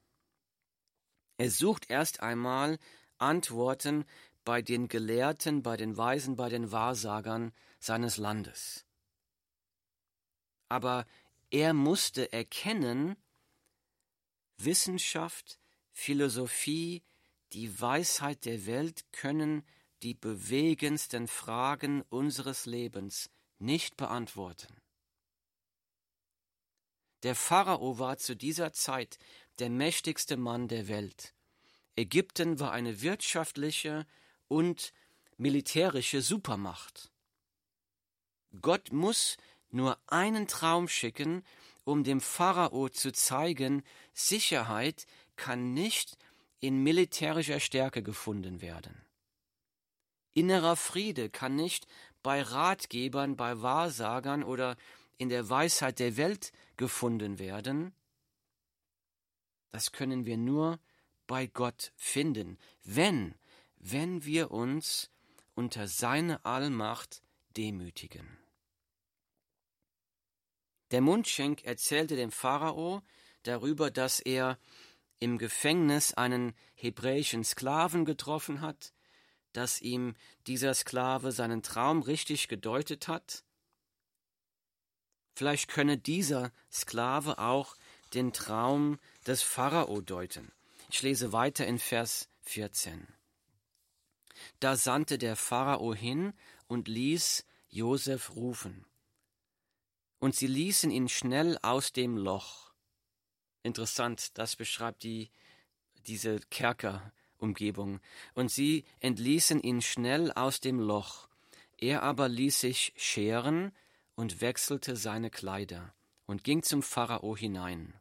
Er 1.38 1.51
sucht 1.51 1.89
erst 1.89 2.21
einmal 2.21 2.79
Antworten 3.17 4.05
bei 4.46 4.62
den 4.62 4.88
Gelehrten, 4.88 5.62
bei 5.62 5.77
den 5.77 5.98
Weisen, 5.98 6.36
bei 6.36 6.50
den 6.50 6.72
Wahrsagern 6.72 7.53
seines 7.79 8.17
Landes. 8.17 8.86
Aber 10.69 11.05
er 11.51 11.74
musste 11.74 12.31
erkennen, 12.31 13.15
Wissenschaft, 14.58 15.60
Philosophie, 15.91 17.03
die 17.53 17.81
Weisheit 17.81 18.46
der 18.46 18.65
Welt 18.65 19.05
können 19.12 19.63
die 20.03 20.13
bewegendsten 20.13 21.27
Fragen 21.27 22.03
unseres 22.03 22.65
Lebens 22.65 23.29
nicht 23.58 23.98
beantworten. 23.98 24.81
Der 27.24 27.36
Pharao 27.36 28.00
war 28.00 28.17
zu 28.17 28.36
dieser 28.36 28.72
Zeit 28.72 29.17
der 29.60 29.69
mächtigste 29.69 30.38
Mann 30.38 30.67
der 30.69 30.88
Welt. 30.88 31.34
Ägypten 31.98 32.60
war 32.60 32.72
eine 32.72 33.01
wirtschaftliche 33.01 34.05
und 34.49 34.91
militärische 35.37 36.21
Supermacht. 36.21 37.09
Gott 38.61 38.91
muss 38.91 39.37
nur 39.71 39.97
einen 40.07 40.47
Traum 40.47 40.89
schicken, 40.89 41.45
um 41.85 42.03
dem 42.03 42.19
Pharao 42.19 42.89
zu 42.89 43.13
zeigen, 43.13 43.83
Sicherheit 44.13 45.05
kann 45.37 45.73
nicht 45.73 46.17
in 46.59 46.83
militärischer 46.83 47.59
Stärke 47.59 48.03
gefunden 48.03 48.61
werden. 48.61 49.01
Innerer 50.33 50.75
Friede 50.75 51.29
kann 51.29 51.55
nicht 51.55 51.87
bei 52.21 52.41
Ratgebern, 52.41 53.37
bei 53.37 53.61
Wahrsagern 53.61 54.43
oder 54.43 54.75
in 55.17 55.29
der 55.29 55.49
Weisheit 55.49 55.99
der 55.99 56.17
Welt 56.17 56.51
gefunden 56.75 57.39
werden. 57.39 57.93
Das 59.71 59.91
können 59.91 60.25
wir 60.25 60.37
nur 60.37 60.79
bei 61.27 61.47
Gott 61.47 61.91
finden, 61.95 62.57
wenn 62.83 63.35
wenn 63.79 64.24
wir 64.25 64.51
uns 64.51 65.09
unter 65.55 65.88
seine 65.88 66.45
Allmacht 66.45 67.21
demütigen. 67.57 68.38
Der 70.91 71.01
Mundschenk 71.01 71.63
erzählte 71.63 72.15
dem 72.15 72.31
Pharao 72.31 73.01
darüber, 73.43 73.91
dass 73.91 74.19
er 74.19 74.57
im 75.19 75.38
Gefängnis 75.38 76.13
einen 76.13 76.53
hebräischen 76.75 77.43
Sklaven 77.43 78.05
getroffen 78.05 78.62
hat, 78.62 78.93
dass 79.53 79.81
ihm 79.81 80.15
dieser 80.48 80.74
Sklave 80.74 81.31
seinen 81.31 81.62
Traum 81.63 82.01
richtig 82.01 82.48
gedeutet 82.48 83.07
hat. 83.07 83.43
Vielleicht 85.36 85.69
könne 85.69 85.98
dieser 85.98 86.51
Sklave 86.71 87.39
auch 87.39 87.75
den 88.13 88.33
Traum 88.33 89.00
des 89.25 89.41
Pharao 89.41 90.01
deuten. 90.01 90.51
Ich 90.89 91.01
lese 91.01 91.31
weiter 91.33 91.67
in 91.67 91.79
Vers 91.79 92.29
14. 92.43 93.18
Da 94.60 94.75
sandte 94.75 95.17
der 95.17 95.36
Pharao 95.36 95.93
hin 95.93 96.34
und 96.67 96.88
ließ 96.88 97.46
Josef 97.69 98.36
rufen. 98.36 98.86
Und 100.19 100.36
sie 100.36 100.48
ließen 100.48 100.91
ihn 100.91 101.08
schnell 101.08 101.58
aus 101.62 101.93
dem 101.93 102.17
Loch. 102.17 102.74
Interessant, 103.63 104.38
das 104.38 104.55
beschreibt 104.55 105.03
die, 105.03 105.31
diese 106.08 106.39
Kerkerumgebung. 106.50 108.00
Und 108.34 108.51
sie 108.51 108.86
entließen 109.00 109.62
ihn 109.62 109.81
schnell 109.81 110.31
aus 110.34 110.60
dem 110.60 110.79
Loch. 110.79 111.29
Er 111.77 112.03
aber 112.03 112.27
ließ 112.27 112.60
sich 112.60 112.93
scheren 112.98 113.72
und 114.15 114.41
wechselte 114.41 114.98
seine 114.98 115.29
Kleider 115.29 115.93
und 116.25 116.43
ging 116.43 116.62
zum 116.62 116.84
Pharao 116.84 117.38
hinein. 117.38 117.93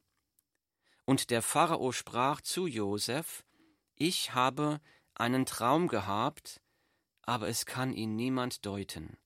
Und 1.04 1.30
der 1.30 1.42
Pharao 1.42 1.92
sprach 1.92 2.40
zu 2.40 2.66
Josef, 2.66 3.45
Ich 3.95 4.35
habe 4.35 4.80
einen 5.18 5.46
Traum 5.46 5.88
gehabt, 5.88 6.60
aber 7.22 7.48
es 7.48 7.66
kann 7.66 7.92
ihn 7.92 8.16
niemand 8.16 8.64
deuten. 8.64 9.18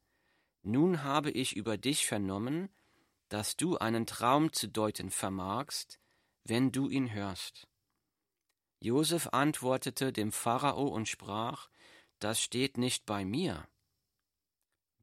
Nun 0.62 1.02
habe 1.02 1.30
ich 1.30 1.56
über 1.56 1.76
dich 1.76 2.06
vernommen, 2.06 2.68
dass 3.28 3.56
du 3.56 3.78
einen 3.78 4.06
Traum 4.06 4.52
zu 4.52 4.68
deuten 4.68 5.11
vermagst, 5.11 5.99
wenn 6.44 6.72
du 6.72 6.88
ihn 6.88 7.12
hörst. 7.12 7.68
Josef 8.80 9.28
antwortete 9.32 10.12
dem 10.12 10.32
Pharao 10.32 10.88
und 10.88 11.08
sprach, 11.08 11.68
das 12.18 12.40
steht 12.40 12.78
nicht 12.78 13.06
bei 13.06 13.25
mir. 13.25 13.68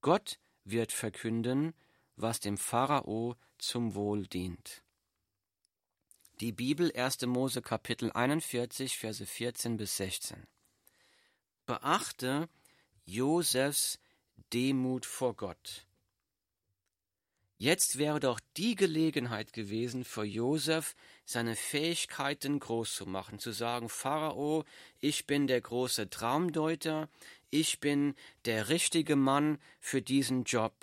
Gott 0.02 0.40
wird 0.64 0.92
verkünden, 0.92 1.74
was 2.16 2.40
dem 2.40 2.58
Pharao 2.58 3.36
zum 3.58 3.96
Wohl 3.96 4.28
dient. 4.28 4.84
Die 6.40 6.52
Bibel 6.52 6.92
1. 6.96 7.26
Mose 7.26 7.62
Kapitel 7.62 8.12
41 8.12 8.98
Verse 8.98 9.26
14 9.26 9.78
bis 9.78 9.98
16 9.98 10.48
beachte 11.70 12.50
Josefs 13.06 14.00
Demut 14.52 15.06
vor 15.06 15.36
Gott. 15.36 15.86
Jetzt 17.60 18.00
wäre 18.00 18.20
doch 18.20 18.40
die 18.58 18.74
Gelegenheit 18.74 19.54
gewesen 19.54 20.04
für 20.04 20.24
Josef, 20.24 20.96
seine 21.26 21.56
Fähigkeiten 21.56 22.60
groß 22.60 22.96
zu 22.96 23.06
machen, 23.06 23.38
zu 23.38 23.52
sagen, 23.52 23.88
Pharao, 23.88 24.66
ich 25.00 25.28
bin 25.28 25.46
der 25.46 25.62
große 25.62 26.10
Traumdeuter, 26.10 27.08
ich 27.52 27.80
bin 27.80 28.16
der 28.46 28.70
richtige 28.70 29.16
Mann 29.16 29.60
für 29.80 30.02
diesen 30.02 30.46
Job. 30.46 30.74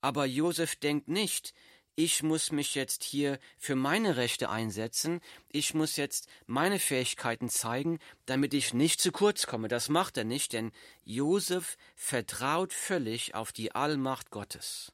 Aber 0.00 0.24
Josef 0.24 0.76
denkt 0.76 1.08
nicht, 1.08 1.52
ich 1.96 2.22
muss 2.22 2.50
mich 2.50 2.74
jetzt 2.74 3.04
hier 3.04 3.38
für 3.56 3.76
meine 3.76 4.16
Rechte 4.16 4.50
einsetzen, 4.50 5.20
ich 5.48 5.74
muss 5.74 5.96
jetzt 5.96 6.28
meine 6.46 6.78
Fähigkeiten 6.78 7.48
zeigen, 7.48 7.98
damit 8.26 8.52
ich 8.54 8.74
nicht 8.74 9.00
zu 9.00 9.12
kurz 9.12 9.46
komme. 9.46 9.68
Das 9.68 9.88
macht 9.88 10.16
er 10.16 10.24
nicht, 10.24 10.52
denn 10.52 10.72
Josef 11.04 11.76
vertraut 11.94 12.72
völlig 12.72 13.34
auf 13.34 13.52
die 13.52 13.72
Allmacht 13.72 14.30
Gottes. 14.30 14.92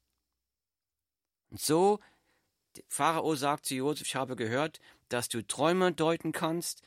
Und 1.50 1.61
so, 1.61 2.00
Pharao 2.87 3.35
sagt 3.35 3.66
zu 3.66 3.75
Josef, 3.75 4.07
ich 4.07 4.14
habe 4.14 4.37
gehört, 4.37 4.78
dass 5.09 5.28
du 5.28 5.47
Träume 5.47 5.92
deuten 5.92 6.33
kannst. 6.33 6.83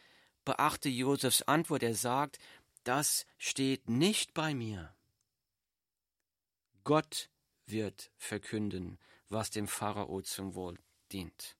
Beachte 0.45 0.89
Josefs 0.89 1.41
Antwort, 1.43 1.83
er 1.83 1.95
sagt, 1.95 2.37
das 2.83 3.25
steht 3.37 3.89
nicht 3.89 4.33
bei 4.33 4.53
mir. 4.53 4.93
Gott 6.83 7.29
wird 7.65 8.11
verkünden, 8.17 8.99
was 9.29 9.49
dem 9.49 9.67
Pharao 9.67 10.21
zum 10.21 10.55
Wohl 10.55 10.77
dient. 11.11 11.55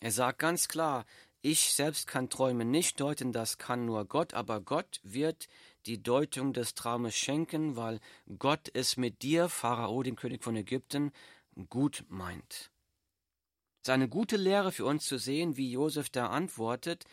Er 0.00 0.10
sagt 0.10 0.40
ganz 0.40 0.68
klar, 0.68 1.06
ich 1.42 1.72
selbst 1.74 2.06
kann 2.06 2.30
Träume 2.30 2.64
nicht 2.64 3.00
deuten, 3.00 3.32
das 3.32 3.58
kann 3.58 3.84
nur 3.84 4.04
Gott, 4.04 4.34
aber 4.34 4.60
Gott 4.60 5.00
wird 5.02 5.48
die 5.86 6.02
Deutung 6.02 6.52
des 6.52 6.74
Traumes 6.74 7.16
schenken, 7.16 7.76
weil 7.76 8.00
Gott 8.38 8.70
es 8.74 8.96
mit 8.96 9.22
dir, 9.22 9.48
Pharao, 9.48 10.02
dem 10.02 10.16
König 10.16 10.44
von 10.44 10.56
Ägypten, 10.56 11.12
gut 11.68 12.04
meint. 12.08 12.70
Es 13.82 13.88
ist 13.88 13.90
eine 13.90 14.08
gute 14.08 14.36
Lehre 14.36 14.70
für 14.70 14.84
uns 14.84 15.04
zu 15.06 15.18
sehen, 15.18 15.56
wie 15.56 15.72
Josef 15.72 16.10
da 16.10 16.28
antwortet, 16.28 17.04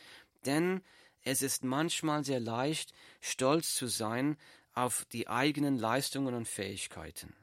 denn 0.45 0.83
es 1.23 1.41
ist 1.41 1.63
manchmal 1.63 2.23
sehr 2.23 2.39
leicht, 2.39 2.93
stolz 3.21 3.73
zu 3.73 3.87
sein 3.87 4.37
auf 4.73 5.05
die 5.05 5.27
eigenen 5.27 5.77
Leistungen 5.77 6.35
und 6.35 6.47
Fähigkeiten. 6.47 7.35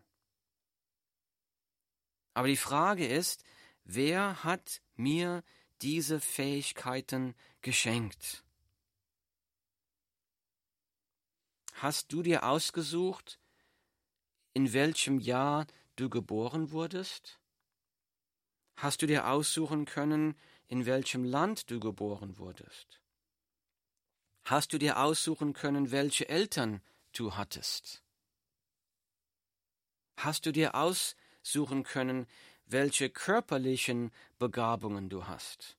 Aber 2.37 2.49
die 2.49 2.59
Frage 2.59 3.07
ist, 3.07 3.45
wer 3.85 4.45
hat 4.45 4.83
mir 4.95 5.43
diese 5.81 6.21
Fähigkeiten 6.21 7.35
geschenkt? 7.63 8.45
Hast 11.73 12.13
du 12.13 12.23
dir 12.23 12.45
ausgesucht, 12.45 13.41
in 14.53 14.75
welchem 14.75 15.19
Jahr 15.19 15.67
du 15.97 16.11
geboren 16.11 16.73
wurdest? 16.73 17.41
Hast 18.77 19.01
du 19.01 19.07
dir 19.07 19.29
aussuchen 19.29 19.87
können, 19.87 20.39
in 20.69 20.85
welchem 20.85 21.25
Land 21.25 21.71
du 21.71 21.81
geboren 21.81 22.37
wurdest? 22.37 23.01
Hast 24.45 24.75
du 24.75 24.79
dir 24.79 24.99
aussuchen 24.99 25.55
können, 25.55 25.91
welche 25.91 26.29
Eltern 26.29 26.83
du 27.13 27.35
hattest? 27.35 28.03
Hast 30.19 30.45
du 30.45 30.53
dir 30.53 30.75
aussuchen 30.75 31.25
können, 31.85 32.27
welche 32.67 33.09
körperlichen 33.09 34.11
Begabungen 34.39 35.09
du 35.09 35.27
hast? 35.27 35.77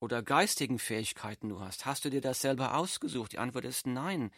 Oder 0.00 0.22
geistigen 0.22 0.78
Fähigkeiten 0.78 1.50
du 1.50 1.60
hast? 1.60 1.84
Hast 1.84 2.04
du 2.04 2.10
dir 2.10 2.22
das 2.22 2.40
selber 2.40 2.74
ausgesucht? 2.74 3.32
Die 3.32 3.38
Antwort 3.38 3.66
ist 3.66 3.86
nein. 3.86 4.32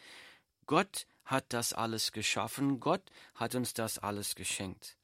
Gott 0.66 1.06
hat 1.24 1.44
das 1.52 1.72
alles 1.72 2.12
geschaffen, 2.12 2.80
Gott 2.80 3.02
hat 3.34 3.54
uns 3.54 3.74
das 3.74 3.98
alles 3.98 4.34
geschenkt. 4.34 4.96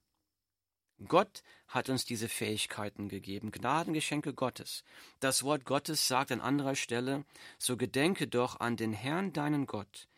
Gott 1.07 1.45
hat 1.68 1.88
uns 1.90 2.04
diese 2.04 2.28
Fähigkeiten 2.28 3.09
gegeben, 3.09 3.52
Gnadengeschenke 3.52 4.35
Gottes. 4.35 4.83
Das 5.21 5.45
Wort 5.45 5.64
Gottes 5.64 6.09
sagt 6.09 6.33
an 6.33 6.40
anderer 6.40 6.75
Stelle, 6.75 7.25
so 7.57 7.76
gedenke 7.76 8.26
doch 8.26 8.59
an 8.59 8.76
den 8.76 8.92
Herrn 8.92 9.33
deinen 9.33 9.66
Gott, 9.66 10.09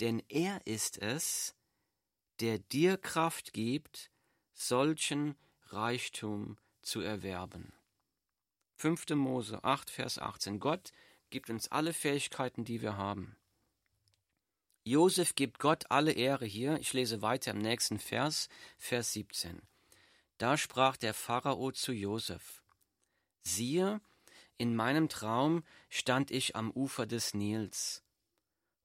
denn 0.00 0.22
er 0.28 0.64
ist 0.64 0.98
es, 0.98 1.56
der 2.38 2.60
dir 2.60 2.98
Kraft 2.98 3.52
gibt, 3.52 4.12
solchen 4.58 5.36
Reichtum 5.68 6.58
zu 6.82 7.00
erwerben. 7.00 7.72
5. 8.74 9.10
Mose 9.10 9.62
8, 9.62 9.88
Vers 9.88 10.18
18. 10.18 10.58
Gott 10.58 10.92
gibt 11.30 11.48
uns 11.48 11.68
alle 11.68 11.92
Fähigkeiten, 11.92 12.64
die 12.64 12.82
wir 12.82 12.96
haben. 12.96 13.36
Josef 14.82 15.36
gibt 15.36 15.60
Gott 15.60 15.90
alle 15.90 16.12
Ehre 16.12 16.44
hier. 16.44 16.78
Ich 16.80 16.92
lese 16.92 17.22
weiter 17.22 17.52
im 17.52 17.58
nächsten 17.58 18.00
Vers, 18.00 18.48
Vers 18.78 19.12
17. 19.12 19.62
Da 20.38 20.56
sprach 20.56 20.96
der 20.96 21.14
Pharao 21.14 21.70
zu 21.70 21.92
Josef: 21.92 22.62
Siehe, 23.42 24.00
in 24.56 24.74
meinem 24.74 25.08
Traum 25.08 25.62
stand 25.88 26.32
ich 26.32 26.56
am 26.56 26.72
Ufer 26.72 27.06
des 27.06 27.32
Nils. 27.32 28.02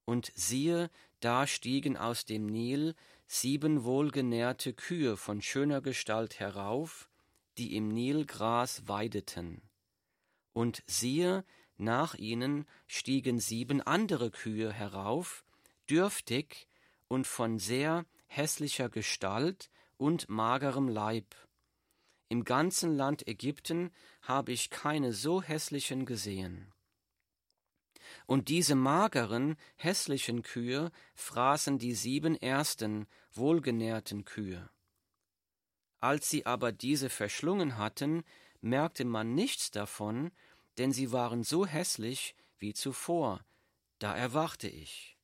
Und 0.04 0.30
siehe, 0.36 0.90
da 1.18 1.46
stiegen 1.46 1.96
aus 1.96 2.26
dem 2.26 2.46
Nil 2.46 2.94
sieben 3.26 3.84
wohlgenährte 3.84 4.72
Kühe 4.72 5.16
von 5.16 5.42
schöner 5.42 5.80
Gestalt 5.80 6.40
herauf, 6.40 7.08
die 7.58 7.76
im 7.76 7.88
Nil 7.88 8.26
Gras 8.26 8.86
weideten. 8.86 9.62
Und 10.52 10.82
siehe, 10.86 11.44
nach 11.76 12.14
ihnen 12.14 12.66
stiegen 12.86 13.40
sieben 13.40 13.80
andere 13.80 14.30
Kühe 14.30 14.72
herauf, 14.72 15.44
dürftig 15.88 16.68
und 17.08 17.26
von 17.26 17.58
sehr 17.58 18.06
hässlicher 18.26 18.88
Gestalt 18.88 19.70
und 19.96 20.28
magerem 20.28 20.88
Leib. 20.88 21.34
Im 22.28 22.44
ganzen 22.44 22.96
Land 22.96 23.26
Ägypten 23.28 23.92
habe 24.22 24.52
ich 24.52 24.70
keine 24.70 25.12
so 25.12 25.42
hässlichen 25.42 26.06
gesehen. 26.06 26.73
Und 28.26 28.48
diese 28.48 28.74
mageren, 28.74 29.56
hässlichen 29.76 30.42
Kühe 30.42 30.90
fraßen 31.14 31.78
die 31.78 31.94
sieben 31.94 32.36
ersten, 32.36 33.06
wohlgenährten 33.32 34.24
Kühe. 34.24 34.70
Als 36.00 36.30
sie 36.30 36.46
aber 36.46 36.72
diese 36.72 37.10
verschlungen 37.10 37.76
hatten, 37.76 38.24
merkte 38.60 39.04
man 39.04 39.34
nichts 39.34 39.70
davon, 39.70 40.30
denn 40.78 40.92
sie 40.92 41.12
waren 41.12 41.44
so 41.44 41.66
hässlich 41.66 42.34
wie 42.58 42.72
zuvor, 42.72 43.44
da 43.98 44.14
erwachte 44.14 44.68
ich. 44.68 45.18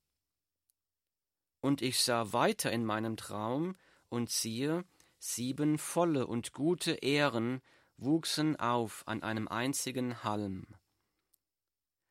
Und 1.60 1.82
ich 1.82 2.00
sah 2.00 2.32
weiter 2.32 2.70
in 2.72 2.84
meinem 2.84 3.16
Traum, 3.16 3.76
und 4.08 4.28
siehe, 4.28 4.84
sieben 5.18 5.78
volle 5.78 6.26
und 6.26 6.52
gute 6.52 6.92
Ähren 6.92 7.62
wuchsen 7.96 8.56
auf 8.56 9.04
an 9.06 9.22
einem 9.22 9.48
einzigen 9.48 10.24
Halm. 10.24 10.66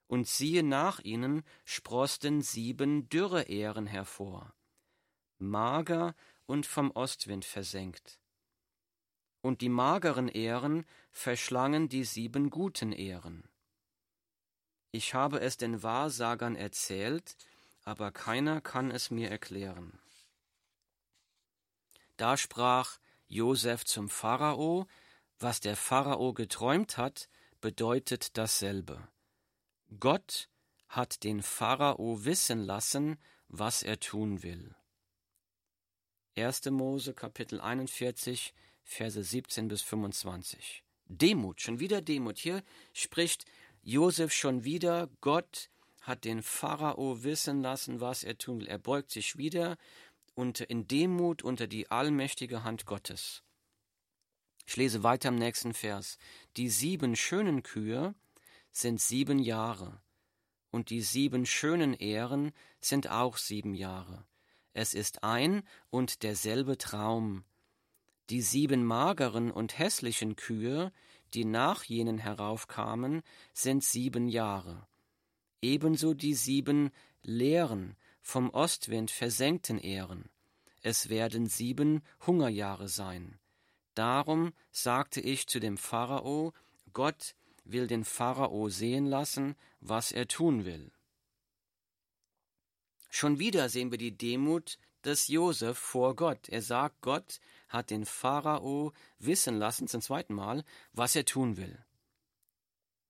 Und 0.09 0.27
siehe 0.27 0.63
nach 0.63 0.99
ihnen 0.99 1.43
sproßten 1.65 2.41
sieben 2.41 3.07
dürre 3.09 3.43
Ähren 3.43 3.85
hervor, 3.85 4.53
mager 5.37 6.15
und 6.47 6.65
vom 6.65 6.89
Ostwind 6.91 7.45
versenkt. 7.45 8.19
Und 9.41 9.61
die 9.61 9.69
mageren 9.69 10.27
Ähren 10.27 10.85
verschlangen 11.11 11.89
die 11.89 12.03
sieben 12.03 12.49
guten 12.49 12.91
Ähren. 12.91 13.47
Ich 14.91 15.13
habe 15.13 15.41
es 15.41 15.57
den 15.57 15.83
Wahrsagern 15.83 16.55
erzählt, 16.55 17.37
aber 17.83 18.11
keiner 18.11 18.61
kann 18.61 18.89
es 18.89 19.11
mir 19.11 19.29
erklären. 19.29 19.99
Da 22.17 22.35
sprach 22.35 22.97
Josef 23.27 23.85
zum 23.85 24.09
Pharao, 24.09 24.87
was 25.37 25.59
der 25.59 25.75
Pharao 25.75 26.33
geträumt 26.33 26.97
hat, 26.97 27.29
bedeutet 27.61 28.37
dasselbe. 28.37 29.07
Gott 29.97 30.49
hat 30.87 31.23
den 31.23 31.41
Pharao 31.41 32.23
wissen 32.23 32.63
lassen, 32.63 33.17
was 33.47 33.81
er 33.81 33.99
tun 33.99 34.43
will. 34.43 34.75
1. 36.35 36.65
Mose 36.65 37.13
Kapitel 37.13 37.59
41, 37.59 38.53
Verse 38.83 39.23
17 39.23 39.67
bis 39.67 39.81
25. 39.81 40.83
Demut, 41.07 41.61
schon 41.61 41.79
wieder 41.79 42.01
Demut. 42.01 42.37
Hier 42.37 42.63
spricht 42.93 43.45
Josef 43.81 44.31
schon 44.31 44.63
wieder, 44.63 45.09
Gott 45.21 45.69
hat 46.01 46.23
den 46.23 46.43
Pharao 46.43 47.23
wissen 47.23 47.61
lassen, 47.61 47.99
was 47.99 48.23
er 48.23 48.37
tun 48.37 48.61
will. 48.61 48.67
Er 48.67 48.77
beugt 48.77 49.09
sich 49.09 49.37
wieder 49.37 49.75
unter, 50.35 50.69
in 50.69 50.87
Demut 50.87 51.41
unter 51.41 51.65
die 51.65 51.89
allmächtige 51.89 52.63
Hand 52.63 52.85
Gottes. 52.85 53.41
Ich 54.67 54.77
lese 54.77 55.01
weiter 55.01 55.29
im 55.29 55.35
nächsten 55.35 55.73
Vers. 55.73 56.19
Die 56.57 56.69
sieben 56.69 57.15
schönen 57.15 57.63
Kühe 57.63 58.13
sind 58.71 59.01
sieben 59.01 59.39
Jahre, 59.39 60.01
und 60.71 60.89
die 60.89 61.01
sieben 61.01 61.45
schönen 61.45 61.93
Ähren 61.93 62.51
sind 62.79 63.09
auch 63.09 63.37
sieben 63.37 63.73
Jahre. 63.73 64.25
Es 64.73 64.93
ist 64.93 65.23
ein 65.23 65.63
und 65.89 66.23
derselbe 66.23 66.77
Traum. 66.77 67.43
Die 68.29 68.41
sieben 68.41 68.85
mageren 68.85 69.51
und 69.51 69.79
hässlichen 69.79 70.35
Kühe, 70.35 70.91
die 71.33 71.45
nach 71.45 71.83
jenen 71.83 72.19
heraufkamen, 72.19 73.23
sind 73.53 73.83
sieben 73.83 74.27
Jahre 74.27 74.87
ebenso 75.61 76.13
die 76.13 76.33
sieben 76.33 76.91
leeren, 77.23 77.95
vom 78.21 78.49
Ostwind 78.51 79.11
versenkten 79.11 79.79
Ähren. 79.79 80.29
Es 80.81 81.09
werden 81.09 81.47
sieben 81.47 82.01
Hungerjahre 82.25 82.87
sein. 82.87 83.39
Darum 83.95 84.53
sagte 84.71 85.19
ich 85.19 85.47
zu 85.47 85.59
dem 85.59 85.77
Pharao, 85.77 86.53
Gott 86.93 87.35
will 87.71 87.87
den 87.87 88.03
Pharao 88.03 88.69
sehen 88.69 89.05
lassen, 89.05 89.55
was 89.79 90.11
er 90.11 90.27
tun 90.27 90.65
will. 90.65 90.91
Schon 93.09 93.39
wieder 93.39 93.69
sehen 93.69 93.91
wir 93.91 93.97
die 93.97 94.17
Demut 94.17 94.77
des 95.03 95.27
Josef 95.27 95.77
vor 95.77 96.15
Gott. 96.15 96.49
Er 96.49 96.61
sagt, 96.61 97.01
Gott 97.01 97.39
hat 97.67 97.89
den 97.89 98.05
Pharao 98.05 98.93
wissen 99.17 99.57
lassen 99.57 99.87
zum 99.87 100.01
zweiten 100.01 100.33
Mal, 100.33 100.63
was 100.93 101.15
er 101.15 101.25
tun 101.25 101.57
will. 101.57 101.83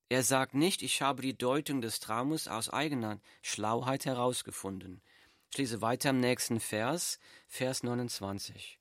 Er 0.08 0.22
sagt 0.24 0.54
nicht, 0.54 0.82
ich 0.82 1.02
habe 1.02 1.22
die 1.22 1.38
Deutung 1.38 1.80
des 1.80 2.00
Traumes 2.00 2.48
aus 2.48 2.68
eigener 2.68 3.20
Schlauheit 3.42 4.06
herausgefunden. 4.06 5.02
Ich 5.50 5.58
lese 5.58 5.82
weiter 5.82 6.10
im 6.10 6.20
nächsten 6.20 6.60
Vers, 6.60 7.18
Vers 7.46 7.82
29. 7.82 8.80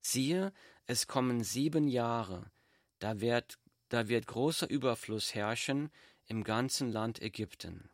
Siehe, 0.00 0.52
es 0.86 1.06
kommen 1.06 1.42
sieben 1.42 1.88
Jahre, 1.88 2.50
da 3.00 3.20
wird, 3.20 3.58
da 3.90 4.08
wird 4.08 4.26
großer 4.26 4.68
Überfluss 4.68 5.34
herrschen 5.34 5.90
im 6.26 6.42
ganzen 6.42 6.90
Land 6.90 7.20
Ägypten. 7.20 7.90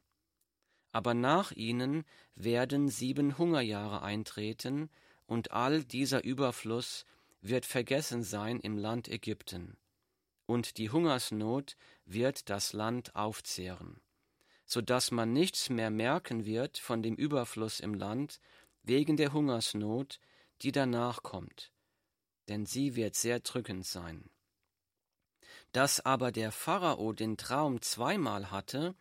Aber 0.92 1.12
nach 1.12 1.52
ihnen 1.52 2.04
werden 2.36 2.88
sieben 2.88 3.36
Hungerjahre 3.36 4.02
eintreten, 4.02 4.88
und 5.26 5.50
all 5.50 5.82
dieser 5.82 6.22
Überfluss 6.22 7.04
wird 7.40 7.66
vergessen 7.66 8.22
sein 8.22 8.60
im 8.60 8.78
Land 8.78 9.08
Ägypten 9.08 9.76
und 10.46 10.78
die 10.78 10.90
Hungersnot 10.90 11.76
wird 12.04 12.48
das 12.48 12.72
Land 12.72 13.14
aufzehren, 13.14 14.00
so 14.64 14.80
dass 14.80 15.10
man 15.10 15.32
nichts 15.32 15.68
mehr 15.68 15.90
merken 15.90 16.46
wird 16.46 16.78
von 16.78 17.02
dem 17.02 17.16
Überfluss 17.16 17.80
im 17.80 17.94
Land 17.94 18.40
wegen 18.82 19.16
der 19.16 19.32
Hungersnot, 19.32 20.20
die 20.62 20.72
danach 20.72 21.22
kommt, 21.22 21.72
denn 22.48 22.64
sie 22.64 22.94
wird 22.94 23.16
sehr 23.16 23.40
drückend 23.40 23.84
sein. 23.84 24.30
Dass 25.76 26.00
aber 26.00 26.32
der 26.32 26.52
Pharao 26.52 27.12
den 27.12 27.36
Traum 27.36 27.82
zweimal 27.82 28.50
hatte, 28.50 28.94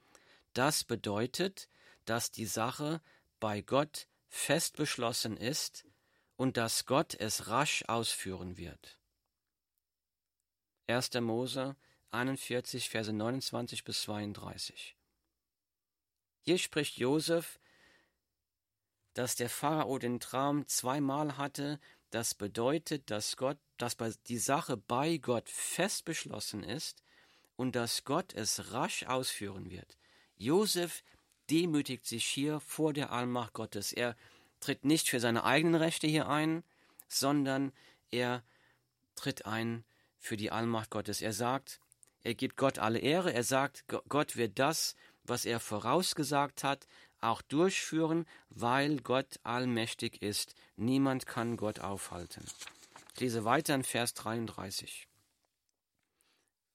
Das 0.51 0.83
bedeutet, 0.83 1.69
dass 2.03 2.31
die 2.31 2.45
Sache 2.45 3.01
bei 3.39 3.61
Gott 3.61 4.09
fest 4.27 4.75
beschlossen 4.75 5.37
ist 5.37 5.85
und 6.35 6.57
dass 6.57 6.85
Gott 6.85 7.15
es 7.15 7.47
rasch 7.47 7.85
ausführen 7.87 8.57
wird. 8.57 8.99
1. 10.87 11.13
Mose 11.21 11.77
41, 12.11 12.89
Verse 12.89 13.13
29 13.13 13.85
bis 13.85 14.01
32. 14.01 14.97
Hier 16.41 16.57
spricht 16.57 16.97
Josef, 16.97 17.57
dass 19.13 19.37
der 19.37 19.49
Pharao 19.49 19.97
den 19.97 20.19
Traum 20.19 20.67
zweimal 20.67 21.37
hatte. 21.37 21.79
Das 22.09 22.35
bedeutet, 22.35 23.09
dass 23.11 23.37
Gott, 23.37 23.59
dass 23.77 23.97
die 24.27 24.37
Sache 24.37 24.77
bei 24.77 25.17
Gott 25.17 25.49
fest 25.49 26.05
beschlossen 26.05 26.63
ist 26.63 27.03
und 27.55 27.75
dass 27.75 28.03
Gott 28.03 28.33
es 28.33 28.71
rasch 28.71 29.03
ausführen 29.03 29.69
wird. 29.69 29.97
Josef 30.37 31.03
demütigt 31.49 32.05
sich 32.05 32.25
hier 32.25 32.59
vor 32.59 32.93
der 32.93 33.11
Allmacht 33.11 33.53
Gottes. 33.53 33.93
Er 33.93 34.15
tritt 34.59 34.85
nicht 34.85 35.09
für 35.09 35.19
seine 35.19 35.43
eigenen 35.43 35.75
Rechte 35.75 36.07
hier 36.07 36.27
ein, 36.27 36.63
sondern 37.07 37.71
er 38.11 38.43
tritt 39.15 39.45
ein 39.45 39.83
für 40.19 40.37
die 40.37 40.51
Allmacht 40.51 40.89
Gottes. 40.89 41.21
Er 41.21 41.33
sagt, 41.33 41.79
er 42.23 42.33
gibt 42.33 42.57
Gott 42.57 42.79
alle 42.79 42.99
Ehre, 42.99 43.33
er 43.33 43.43
sagt, 43.43 43.85
Gott 44.09 44.35
wird 44.35 44.57
das, 44.57 44.95
was 45.23 45.45
er 45.45 45.59
vorausgesagt 45.59 46.63
hat, 46.63 46.87
auch 47.21 47.41
durchführen, 47.41 48.25
weil 48.49 48.97
Gott 48.97 49.39
allmächtig 49.43 50.21
ist. 50.21 50.55
Niemand 50.75 51.25
kann 51.25 51.57
Gott 51.57 51.79
aufhalten. 51.79 52.45
Ich 53.15 53.21
lese 53.21 53.45
weiter 53.45 53.73
in 53.73 53.83
Vers 53.83 54.13
33. 54.13 55.07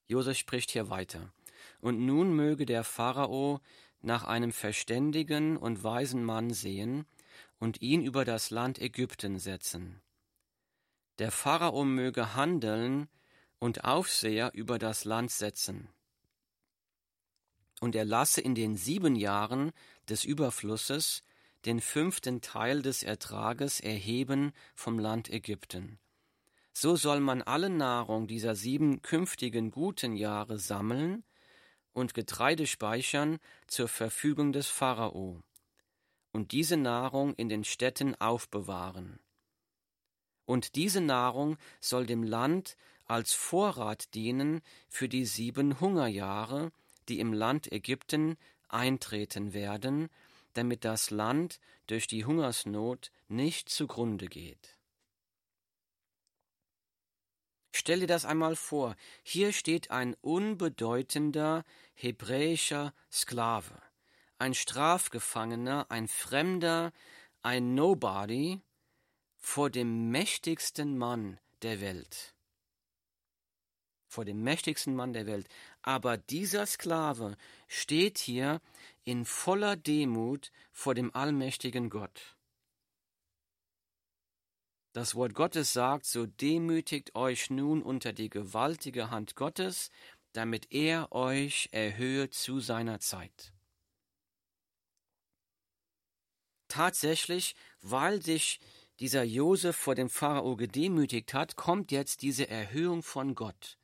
Josef 0.06 0.38
spricht 0.38 0.70
hier 0.70 0.88
weiter. 0.88 1.34
Und 1.82 2.00
nun 2.00 2.34
möge 2.34 2.64
der 2.64 2.82
Pharao 2.82 3.60
nach 4.00 4.24
einem 4.24 4.50
verständigen 4.50 5.58
und 5.58 5.84
weisen 5.84 6.24
Mann 6.24 6.48
sehen 6.48 7.04
und 7.58 7.82
ihn 7.82 8.02
über 8.02 8.24
das 8.24 8.48
Land 8.48 8.78
Ägypten 8.80 9.38
setzen. 9.38 10.00
Der 11.18 11.30
Pharao 11.30 11.84
möge 11.84 12.34
handeln 12.34 13.10
und 13.58 13.84
Aufseher 13.84 14.50
über 14.54 14.78
das 14.78 15.04
Land 15.04 15.32
setzen. 15.32 15.90
Und 17.80 17.94
er 17.94 18.06
lasse 18.06 18.40
in 18.40 18.54
den 18.54 18.78
sieben 18.78 19.14
Jahren 19.14 19.72
des 20.08 20.24
Überflusses 20.24 21.22
den 21.66 21.82
fünften 21.82 22.40
Teil 22.40 22.80
des 22.80 23.02
Ertrages 23.02 23.80
erheben 23.80 24.54
vom 24.74 24.98
Land 24.98 25.28
Ägypten. 25.28 25.98
So 26.72 26.96
soll 26.96 27.20
man 27.20 27.42
alle 27.42 27.68
Nahrung 27.68 28.26
dieser 28.26 28.54
sieben 28.54 29.02
künftigen 29.02 29.70
guten 29.70 30.14
Jahre 30.14 30.58
sammeln 30.58 31.24
und 31.92 32.14
Getreide 32.14 32.66
speichern 32.66 33.38
zur 33.66 33.88
Verfügung 33.88 34.52
des 34.52 34.68
Pharao 34.68 35.42
und 36.32 36.52
diese 36.52 36.76
Nahrung 36.76 37.34
in 37.34 37.48
den 37.48 37.64
Städten 37.64 38.14
aufbewahren. 38.14 39.18
Und 40.46 40.74
diese 40.74 41.00
Nahrung 41.00 41.58
soll 41.80 42.06
dem 42.06 42.22
Land 42.22 42.76
als 43.04 43.32
Vorrat 43.32 44.14
dienen 44.14 44.62
für 44.88 45.08
die 45.08 45.24
sieben 45.24 45.80
Hungerjahre, 45.80 46.72
die 47.08 47.20
im 47.20 47.32
Land 47.32 47.70
Ägypten 47.72 48.36
eintreten 48.68 49.52
werden, 49.52 50.08
damit 50.54 50.84
das 50.84 51.10
Land 51.10 51.60
durch 51.86 52.06
die 52.06 52.24
Hungersnot 52.24 53.10
nicht 53.28 53.68
zugrunde 53.68 54.26
geht. 54.26 54.79
Stell 57.80 58.00
dir 58.00 58.06
das 58.06 58.26
einmal 58.26 58.56
vor, 58.56 58.94
hier 59.22 59.54
steht 59.54 59.90
ein 59.90 60.14
unbedeutender 60.20 61.64
hebräischer 61.94 62.92
Sklave, 63.10 63.72
ein 64.36 64.52
Strafgefangener, 64.52 65.86
ein 65.88 66.06
Fremder, 66.06 66.92
ein 67.40 67.74
Nobody 67.74 68.60
vor 69.38 69.70
dem 69.70 70.10
mächtigsten 70.10 70.98
Mann 70.98 71.38
der 71.62 71.80
Welt. 71.80 72.34
Vor 74.08 74.26
dem 74.26 74.42
mächtigsten 74.42 74.94
Mann 74.94 75.14
der 75.14 75.24
Welt. 75.24 75.48
Aber 75.80 76.18
dieser 76.18 76.66
Sklave 76.66 77.38
steht 77.66 78.18
hier 78.18 78.60
in 79.04 79.24
voller 79.24 79.76
Demut 79.76 80.52
vor 80.70 80.94
dem 80.94 81.14
allmächtigen 81.14 81.88
Gott. 81.88 82.36
Das 84.92 85.14
Wort 85.14 85.34
Gottes 85.34 85.72
sagt, 85.72 86.04
so 86.04 86.26
demütigt 86.26 87.14
euch 87.14 87.48
nun 87.48 87.82
unter 87.82 88.12
die 88.12 88.28
gewaltige 88.28 89.10
Hand 89.10 89.36
Gottes, 89.36 89.90
damit 90.32 90.72
er 90.72 91.12
euch 91.12 91.68
erhöhe 91.70 92.30
zu 92.30 92.58
seiner 92.58 92.98
Zeit. 92.98 93.52
Tatsächlich, 96.66 97.54
weil 97.82 98.22
sich 98.22 98.58
dieser 98.98 99.22
Josef 99.22 99.76
vor 99.76 99.94
dem 99.94 100.10
Pharao 100.10 100.56
gedemütigt 100.56 101.34
hat, 101.34 101.56
kommt 101.56 101.92
jetzt 101.92 102.22
diese 102.22 102.48
Erhöhung 102.48 103.02
von 103.02 103.34
Gott. 103.34 103.78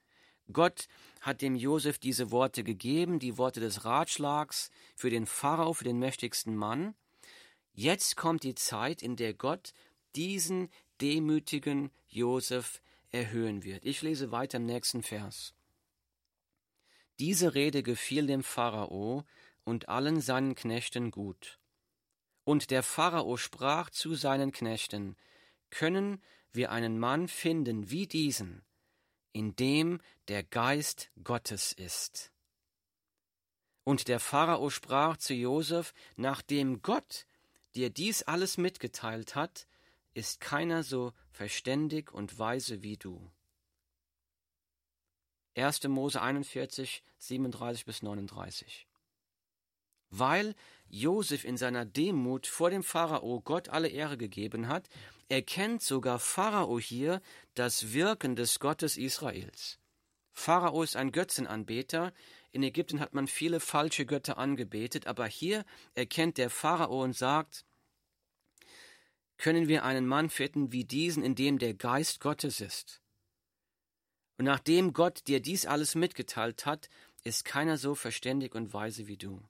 Gott 0.53 0.89
hat 1.21 1.41
dem 1.41 1.57
Josef 1.57 1.99
diese 1.99 2.31
Worte 2.31 2.63
gegeben, 2.63 3.19
die 3.19 3.39
Worte 3.39 3.61
des 3.61 3.85
Ratschlags 3.85 4.71
für 4.95 5.11
den 5.11 5.27
Pharao, 5.27 5.73
für 5.73 5.85
den 5.85 5.99
mächtigsten 5.99 6.55
Mann. 6.55 6.95
Jetzt 7.73 8.17
kommt 8.17 8.43
die 8.43 8.55
Zeit, 8.55 9.03
in 9.03 9.17
der 9.17 9.35
Gott 9.35 9.73
diesen 10.15 10.71
demütigen 11.01 11.91
Josef 12.09 12.81
erhöhen 13.11 13.65
wird. 13.65 13.85
Ich 13.85 14.03
lese 14.03 14.31
weiter 14.31 14.59
im 14.59 14.67
nächsten 14.67 15.03
Vers. 15.03 15.55
Diese 17.19 17.55
Rede 17.55 17.83
gefiel 17.83 18.27
dem 18.27 18.43
Pharao 18.43 19.25
und 19.65 19.89
allen 19.89 20.21
seinen 20.21 20.55
Knechten 20.55 21.11
gut. 21.11 21.59
Und 22.45 22.71
der 22.71 22.83
Pharao 22.83 23.37
sprach 23.37 23.91
zu 23.91 24.15
seinen 24.15 24.53
Knechten, 24.53 25.17
können 25.71 26.23
wir 26.53 26.71
einen 26.71 26.99
Mann 26.99 27.27
finden 27.27 27.91
wie 27.91 28.07
diesen, 28.07 28.65
in 29.33 29.57
dem 29.57 30.01
der 30.29 30.43
Geist 30.43 31.11
Gottes 31.25 31.73
ist. 31.73 32.33
Und 33.85 34.09
der 34.09 34.21
Pharao 34.21 34.71
sprach 34.71 35.17
zu 35.17 35.35
Josef, 35.35 35.95
nachdem 36.17 36.83
Gott 36.83 37.27
dir 37.75 37.91
dies 37.91 38.23
alles 38.23 38.59
mitgeteilt 38.59 39.35
hat, 39.35 39.67
ist 40.17 40.41
keiner 40.41 40.83
so 40.83 41.13
verständig 41.31 42.11
und 42.11 42.39
weise 42.39 42.83
wie 42.83 42.97
du. 42.97 43.31
1. 45.55 45.85
Mose 45.89 46.23
41, 46.23 47.03
37 47.19 47.85
bis 47.85 48.03
39. 48.03 48.89
Weil 50.09 50.55
Josef 50.89 51.45
in 51.45 51.59
seiner 51.59 51.85
Demut 51.85 52.47
vor 52.47 52.71
dem 52.71 52.83
Pharao 52.83 53.43
Gott 53.43 53.69
alle 53.69 53.89
Ehre 53.89 54.17
gegeben 54.17 54.69
hat, 54.69 54.89
erkennt 55.29 55.83
sogar 55.83 56.19
Pharao 56.19 56.79
hier 56.81 57.21
das 57.53 57.93
Wirken 57.93 58.37
des 58.37 58.59
Gottes 58.59 58.97
Israels. 58.97 59.79
Pharao 60.33 60.83
ist 60.83 60.97
ein 60.97 61.13
Götzenanbeter. 61.13 62.15
In 62.53 62.63
Ägypten 62.63 63.01
hat 63.01 63.13
man 63.13 63.27
viele 63.27 63.61
falsche 63.61 64.07
Götter 64.07 64.39
angebetet, 64.39 65.07
aber 65.07 65.27
hier 65.27 65.67
erkennt 65.95 66.39
der 66.39 66.49
Pharao 66.49 67.03
und 67.03 67.15
sagt, 67.15 67.66
können 69.39 69.69
wir 69.69 69.85
einen 69.85 70.07
Mann 70.07 70.31
finden 70.31 70.73
wie 70.73 70.85
diesen, 70.85 71.23
in 71.23 71.35
dem 71.35 71.59
der 71.59 71.75
Geist 71.75 72.21
Gottes 72.21 72.61
ist. 72.61 73.01
Und 74.39 74.45
nachdem 74.45 74.93
Gott 74.93 75.27
dir 75.27 75.41
dies 75.41 75.67
alles 75.67 75.95
mitgeteilt 75.95 76.67
hat, 76.67 76.89
ist 77.25 77.45
keiner 77.45 77.77
so 77.77 77.95
verständig 77.95 78.55
und 78.55 78.73
weise 78.73 79.07
wie 79.07 79.17
du. 79.17 79.43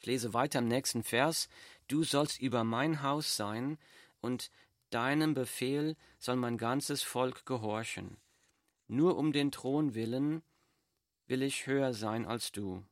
Ich 0.00 0.06
lese 0.06 0.34
weiter 0.34 0.60
im 0.60 0.68
nächsten 0.68 1.02
Vers, 1.02 1.48
du 1.88 2.04
sollst 2.04 2.40
über 2.40 2.64
mein 2.64 3.02
Haus 3.02 3.36
sein, 3.36 3.78
und 4.20 4.50
deinem 4.90 5.34
Befehl 5.34 5.96
soll 6.18 6.36
mein 6.36 6.58
ganzes 6.58 7.02
Volk 7.02 7.46
gehorchen. 7.46 8.16
Nur 8.88 9.16
um 9.16 9.32
den 9.32 9.52
Thron 9.52 9.94
willen 9.94 10.42
will 11.26 11.42
ich 11.42 11.66
höher 11.66 11.92
sein 11.92 12.26
als 12.26 12.52
du. 12.52 12.84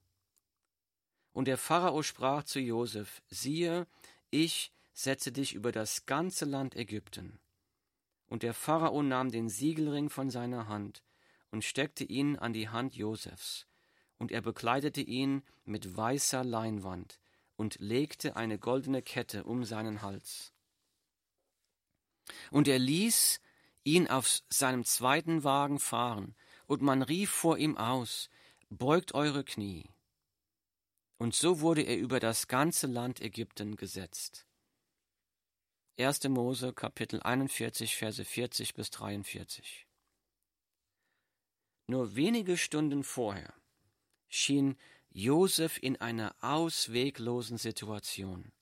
Und 1.32 1.48
der 1.48 1.58
Pharao 1.58 2.02
sprach 2.02 2.44
zu 2.44 2.60
Josef, 2.60 3.22
siehe, 3.28 3.86
ich 4.30 4.72
setze 4.96 5.30
dich 5.30 5.52
über 5.54 5.72
das 5.72 6.06
ganze 6.06 6.46
Land 6.46 6.74
Ägypten. 6.74 7.38
Und 8.28 8.42
der 8.42 8.54
Pharao 8.54 9.02
nahm 9.02 9.30
den 9.30 9.50
Siegelring 9.50 10.08
von 10.08 10.30
seiner 10.30 10.68
Hand 10.68 11.04
und 11.50 11.64
steckte 11.64 12.02
ihn 12.02 12.36
an 12.36 12.54
die 12.54 12.70
Hand 12.70 12.96
Josefs, 12.96 13.66
und 14.18 14.32
er 14.32 14.40
bekleidete 14.40 15.02
ihn 15.02 15.42
mit 15.66 15.96
weißer 15.96 16.42
Leinwand 16.42 17.20
und 17.56 17.76
legte 17.78 18.36
eine 18.36 18.58
goldene 18.58 19.02
Kette 19.02 19.44
um 19.44 19.64
seinen 19.64 20.00
Hals. 20.00 20.54
Und 22.50 22.66
er 22.66 22.78
ließ 22.78 23.40
ihn 23.84 24.08
auf 24.08 24.40
seinem 24.48 24.84
zweiten 24.84 25.44
Wagen 25.44 25.78
fahren, 25.78 26.34
und 26.66 26.80
man 26.80 27.02
rief 27.02 27.30
vor 27.30 27.58
ihm 27.58 27.76
aus, 27.76 28.30
Beugt 28.70 29.14
eure 29.14 29.44
Knie. 29.44 29.88
Und 31.18 31.34
so 31.34 31.60
wurde 31.60 31.82
er 31.82 31.98
über 31.98 32.18
das 32.18 32.48
ganze 32.48 32.88
Land 32.88 33.20
Ägypten 33.20 33.76
gesetzt. 33.76 34.45
1. 35.98 36.28
Mose 36.28 36.74
Kapitel 36.74 37.22
41 37.22 37.96
Verse 37.96 38.22
40 38.22 38.74
bis 38.74 38.90
43. 38.90 39.86
Nur 41.86 42.14
wenige 42.16 42.58
Stunden 42.58 43.02
vorher 43.02 43.54
schien 44.28 44.76
Josef 45.08 45.78
in 45.82 45.96
einer 45.96 46.36
ausweglosen 46.42 47.56
Situation. 47.56 48.52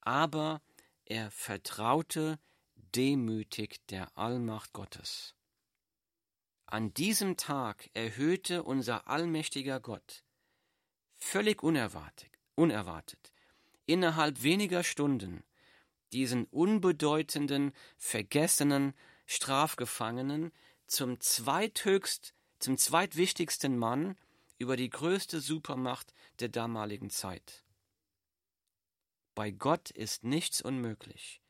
Aber 0.00 0.62
er 1.04 1.30
vertraute 1.30 2.38
demütig 2.74 3.84
der 3.90 4.16
Allmacht 4.16 4.72
Gottes. 4.72 5.34
An 6.64 6.94
diesem 6.94 7.36
Tag 7.36 7.90
erhöhte 7.92 8.62
unser 8.62 9.08
allmächtiger 9.08 9.78
Gott, 9.78 10.24
völlig 11.16 11.62
unerwartet, 11.62 12.30
unerwartet, 12.54 13.34
innerhalb 13.84 14.42
weniger 14.42 14.82
Stunden, 14.84 15.44
diesen 16.14 16.44
unbedeutenden, 16.46 17.72
vergessenen 17.98 18.94
Strafgefangenen 19.26 20.52
zum 20.86 21.20
zweithöchst, 21.20 22.34
zum 22.58 22.78
zweitwichtigsten 22.78 23.76
Mann 23.76 24.16
über 24.58 24.76
die 24.76 24.90
größte 24.90 25.40
Supermacht 25.40 26.14
der 26.40 26.48
damaligen 26.48 27.10
Zeit. 27.10 27.64
Bei 29.34 29.50
Gott 29.50 29.90
ist 29.90 30.24
nichts 30.24 30.62
unmöglich. 30.62 31.40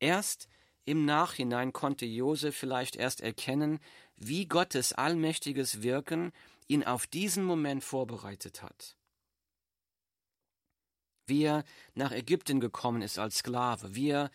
Erst 0.00 0.48
im 0.84 1.04
Nachhinein 1.04 1.72
konnte 1.72 2.04
Josef 2.04 2.56
vielleicht 2.56 2.96
erst 2.96 3.20
erkennen, 3.20 3.78
wie 4.16 4.46
Gottes 4.46 4.92
allmächtiges 4.92 5.82
Wirken 5.82 6.32
ihn 6.66 6.84
auf 6.84 7.06
diesen 7.06 7.44
Moment 7.44 7.84
vorbereitet 7.84 8.62
hat. 8.62 8.96
Wie 11.26 11.44
er 11.44 11.64
nach 11.94 12.12
Ägypten 12.12 12.60
gekommen 12.60 13.02
ist 13.02 13.18
als 13.18 13.38
Sklave, 13.38 13.94
wie 13.94 14.10
er 14.10 14.30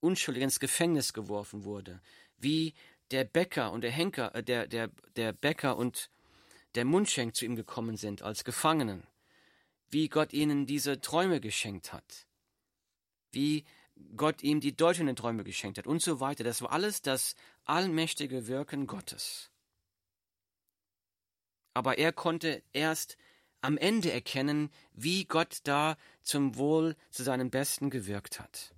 unschuldig 0.00 0.42
ins 0.42 0.60
Gefängnis 0.60 1.12
geworfen 1.12 1.64
wurde, 1.64 2.00
wie 2.36 2.74
der 3.10 3.24
Bäcker 3.24 3.72
und 3.72 3.82
der 3.82 3.90
Henker, 3.90 4.34
äh, 4.34 4.42
der, 4.42 4.66
der, 4.66 4.90
der 5.16 5.32
Bäcker 5.32 5.76
und 5.76 6.10
der 6.74 6.84
Mundschenk 6.84 7.34
zu 7.34 7.44
ihm 7.44 7.56
gekommen 7.56 7.96
sind 7.96 8.22
als 8.22 8.44
Gefangenen, 8.44 9.02
wie 9.90 10.08
Gott 10.08 10.32
ihnen 10.32 10.66
diese 10.66 11.00
Träume 11.00 11.40
geschenkt 11.40 11.92
hat, 11.92 12.26
wie 13.32 13.64
Gott 14.16 14.42
ihm 14.42 14.60
die 14.60 14.76
deutenden 14.76 15.16
Träume 15.16 15.44
geschenkt 15.44 15.78
hat 15.78 15.86
und 15.86 16.02
so 16.02 16.20
weiter. 16.20 16.44
Das 16.44 16.62
war 16.62 16.72
alles 16.72 17.02
das 17.02 17.34
allmächtige 17.64 18.46
Wirken 18.46 18.86
Gottes. 18.86 19.50
Aber 21.74 21.98
er 21.98 22.12
konnte 22.12 22.62
erst 22.72 23.16
am 23.60 23.76
Ende 23.76 24.12
erkennen, 24.12 24.70
wie 24.92 25.24
Gott 25.24 25.60
da 25.64 25.96
zum 26.22 26.56
Wohl 26.56 26.96
zu 27.10 27.22
seinem 27.22 27.50
Besten 27.50 27.90
gewirkt 27.90 28.40
hat. 28.40 28.74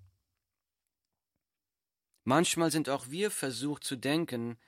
Manchmal 2.24 2.70
sind 2.70 2.88
auch 2.88 3.08
wir 3.08 3.30
versucht 3.30 3.84
zu 3.84 3.96
denken, 3.96 4.58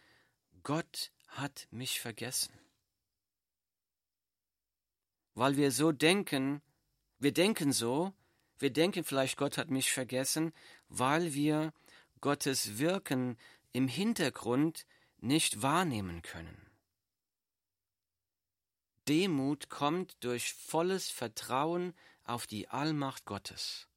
Gott 0.62 1.12
hat 1.28 1.66
mich 1.70 2.00
vergessen. 2.00 2.52
Weil 5.34 5.56
wir 5.56 5.70
so 5.70 5.92
denken, 5.92 6.60
wir 7.18 7.32
denken 7.32 7.72
so, 7.72 8.12
wir 8.58 8.70
denken 8.70 9.04
vielleicht, 9.04 9.36
Gott 9.36 9.58
hat 9.58 9.70
mich 9.70 9.92
vergessen, 9.92 10.52
weil 10.88 11.34
wir 11.34 11.72
Gottes 12.20 12.78
Wirken 12.78 13.38
im 13.72 13.88
Hintergrund 13.88 14.86
nicht 15.18 15.62
wahrnehmen 15.62 16.22
können. 16.22 16.61
Demut 19.08 19.68
kommt 19.68 20.16
durch 20.20 20.52
volles 20.54 21.10
Vertrauen 21.10 21.94
auf 22.24 22.46
die 22.46 22.68
Allmacht 22.68 23.24
Gottes. 23.24 23.88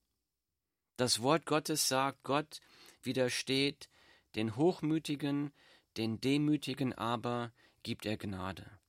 Das 0.98 1.22
Wort 1.22 1.46
Gottes 1.46 1.88
sagt, 1.88 2.24
Gott 2.24 2.62
widersteht 3.04 3.90
den 4.36 4.56
Hochmütigen, 4.56 5.54
den 5.98 6.20
Demütigen 6.20 6.94
aber 6.94 7.54
gibt 7.84 8.06
er 8.06 8.18
Gnade. 8.18 8.80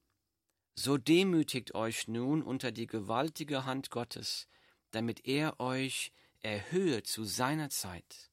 So 0.75 0.99
demütigt 0.99 1.75
euch 1.75 2.09
nun 2.09 2.43
unter 2.43 2.73
die 2.73 2.87
gewaltige 2.87 3.65
Hand 3.65 3.91
Gottes, 3.91 4.49
damit 4.91 5.27
er 5.27 5.61
euch 5.61 6.13
erhöhe 6.41 7.03
zu 7.03 7.25
seiner 7.25 7.71
Zeit. 7.71 8.31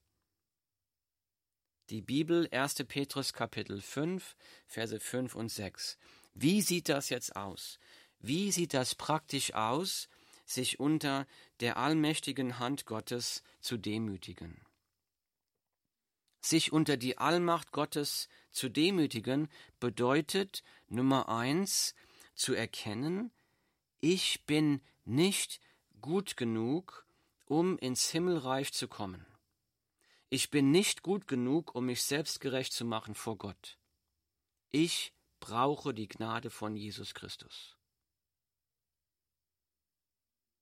Die 1.89 2.01
Bibel 2.01 2.47
1. 2.51 2.75
Petrus 2.87 3.33
Kapitel 3.33 3.81
5, 3.81 4.35
Verse 4.67 4.99
5 4.99 5.35
und 5.35 5.49
6. 5.49 5.97
Wie 6.33 6.61
sieht 6.61 6.89
das 6.89 7.09
jetzt 7.09 7.35
aus? 7.35 7.79
Wie 8.19 8.51
sieht 8.51 8.73
das 8.73 8.95
praktisch 8.95 9.53
aus, 9.53 10.09
sich 10.45 10.79
unter 10.79 11.27
der 11.59 11.77
allmächtigen 11.77 12.59
Hand 12.59 12.85
Gottes 12.85 13.43
zu 13.61 13.77
demütigen? 13.77 14.61
Sich 16.41 16.73
unter 16.73 16.97
die 16.97 17.17
Allmacht 17.17 17.71
Gottes 17.71 18.27
zu 18.51 18.69
demütigen 18.69 19.49
bedeutet 19.79 20.63
Nummer 20.89 21.29
eins 21.29 21.95
zu 22.35 22.53
erkennen, 22.53 23.31
ich 24.01 24.45
bin 24.45 24.81
nicht 25.05 25.61
gut 26.01 26.35
genug, 26.35 27.05
um 27.45 27.77
ins 27.77 28.09
Himmelreich 28.09 28.73
zu 28.73 28.89
kommen. 28.89 29.25
Ich 30.29 30.49
bin 30.49 30.71
nicht 30.71 31.03
gut 31.03 31.27
genug, 31.27 31.75
um 31.75 31.85
mich 31.85 32.03
selbst 32.03 32.41
gerecht 32.41 32.73
zu 32.73 32.83
machen 32.83 33.15
vor 33.15 33.37
Gott. 33.37 33.77
Ich 34.71 35.13
brauche 35.43 35.93
die 35.93 36.07
Gnade 36.07 36.49
von 36.49 36.77
Jesus 36.77 37.13
Christus. 37.13 37.75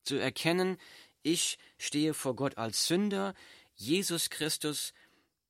Zu 0.06 0.15
erkennen, 0.15 0.80
ich 1.22 1.60
stehe 1.78 2.15
vor 2.15 2.36
Gott 2.36 2.58
als 2.58 2.88
Sünder, 2.88 3.36
Jesus 3.76 4.32
Christus 4.32 4.94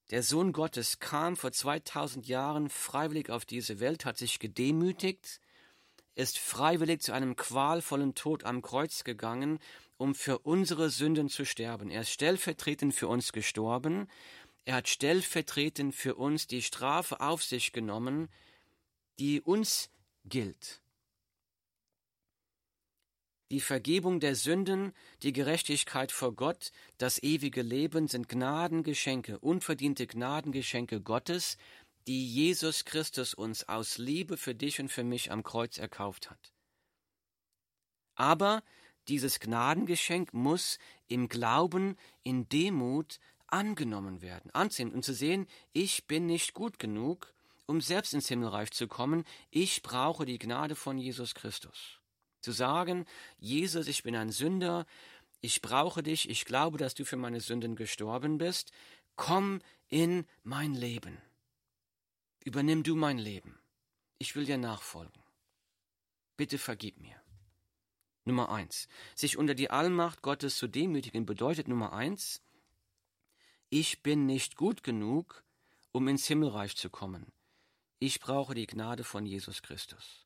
der 0.09 0.21
Sohn 0.21 0.51
Gottes 0.51 0.99
kam 0.99 1.37
vor 1.37 1.53
2000 1.53 2.27
Jahren 2.27 2.69
freiwillig 2.69 3.29
auf 3.29 3.45
diese 3.45 3.79
Welt, 3.79 4.03
hat 4.03 4.17
sich 4.17 4.39
gedemütigt, 4.39 5.39
ist 6.15 6.37
freiwillig 6.37 7.01
zu 7.01 7.13
einem 7.13 7.37
qualvollen 7.37 8.13
Tod 8.13 8.43
am 8.43 8.61
Kreuz 8.61 9.05
gegangen, 9.05 9.59
um 9.95 10.13
für 10.13 10.39
unsere 10.39 10.89
Sünden 10.89 11.29
zu 11.29 11.45
sterben. 11.45 11.89
Er 11.89 12.01
ist 12.01 12.11
stellvertretend 12.11 12.93
für 12.93 13.07
uns 13.07 13.31
gestorben, 13.31 14.09
er 14.65 14.75
hat 14.75 14.89
stellvertretend 14.89 15.95
für 15.95 16.15
uns 16.15 16.47
die 16.47 16.61
Strafe 16.61 17.21
auf 17.21 17.41
sich 17.41 17.71
genommen, 17.71 18.27
die 19.21 19.39
uns 19.39 19.91
gilt. 20.25 20.81
Die 23.51 23.59
Vergebung 23.59 24.19
der 24.19 24.35
Sünden, 24.35 24.93
die 25.21 25.31
Gerechtigkeit 25.31 26.11
vor 26.11 26.33
Gott, 26.33 26.71
das 26.97 27.21
ewige 27.21 27.61
Leben 27.61 28.07
sind 28.07 28.27
Gnadengeschenke, 28.29 29.37
unverdiente 29.37 30.07
Gnadengeschenke 30.07 31.01
Gottes, 31.01 31.59
die 32.07 32.27
Jesus 32.27 32.83
Christus 32.83 33.35
uns 33.35 33.69
aus 33.69 33.99
Liebe 33.99 34.37
für 34.37 34.55
dich 34.55 34.79
und 34.79 34.89
für 34.89 35.03
mich 35.03 35.31
am 35.31 35.43
Kreuz 35.43 35.77
erkauft 35.77 36.31
hat. 36.31 36.51
Aber 38.15 38.63
dieses 39.07 39.39
Gnadengeschenk 39.39 40.33
muss 40.33 40.79
im 41.07 41.29
Glauben, 41.29 41.95
in 42.23 42.49
Demut 42.49 43.19
angenommen 43.45 44.23
werden, 44.23 44.49
anziehen 44.49 44.91
und 44.91 45.05
zu 45.05 45.13
sehen, 45.13 45.45
ich 45.73 46.07
bin 46.07 46.25
nicht 46.25 46.55
gut 46.55 46.79
genug, 46.79 47.35
um 47.65 47.81
selbst 47.81 48.13
ins 48.13 48.27
Himmelreich 48.27 48.71
zu 48.71 48.87
kommen, 48.87 49.23
ich 49.49 49.81
brauche 49.81 50.25
die 50.25 50.39
Gnade 50.39 50.75
von 50.75 50.97
Jesus 50.97 51.35
Christus. 51.35 51.99
Zu 52.41 52.51
sagen, 52.51 53.05
Jesus, 53.37 53.87
ich 53.87 54.03
bin 54.03 54.15
ein 54.15 54.31
Sünder, 54.31 54.85
ich 55.41 55.61
brauche 55.61 56.03
dich, 56.03 56.29
ich 56.29 56.45
glaube, 56.45 56.77
dass 56.77 56.93
du 56.93 57.05
für 57.05 57.17
meine 57.17 57.39
Sünden 57.39 57.75
gestorben 57.75 58.37
bist, 58.37 58.71
komm 59.15 59.61
in 59.89 60.25
mein 60.43 60.73
Leben. 60.73 61.17
Übernimm 62.43 62.83
du 62.83 62.95
mein 62.95 63.17
Leben. 63.17 63.59
Ich 64.17 64.35
will 64.35 64.45
dir 64.45 64.57
nachfolgen. 64.57 65.21
Bitte 66.37 66.57
vergib 66.57 66.99
mir. 66.99 67.21
Nummer 68.23 68.49
eins. 68.51 68.87
Sich 69.15 69.37
unter 69.37 69.55
die 69.55 69.69
Allmacht 69.69 70.21
Gottes 70.21 70.57
zu 70.57 70.67
demütigen 70.67 71.25
bedeutet 71.25 71.67
Nummer 71.67 71.93
eins, 71.93 72.41
ich 73.69 74.03
bin 74.03 74.25
nicht 74.25 74.57
gut 74.57 74.83
genug, 74.83 75.43
um 75.91 76.07
ins 76.07 76.27
Himmelreich 76.27 76.75
zu 76.75 76.89
kommen. 76.89 77.31
Ich 78.03 78.19
brauche 78.19 78.55
die 78.55 78.65
Gnade 78.65 79.03
von 79.03 79.27
Jesus 79.27 79.61
Christus. 79.61 80.25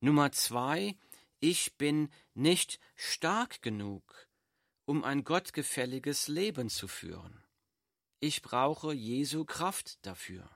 Nummer 0.00 0.30
zwei, 0.32 0.94
ich 1.40 1.78
bin 1.78 2.12
nicht 2.34 2.78
stark 2.96 3.62
genug, 3.62 4.28
um 4.84 5.02
ein 5.02 5.24
gottgefälliges 5.24 6.28
Leben 6.28 6.68
zu 6.68 6.86
führen. 6.86 7.42
Ich 8.20 8.42
brauche 8.42 8.92
Jesu 8.92 9.46
Kraft 9.46 10.04
dafür. 10.04 10.50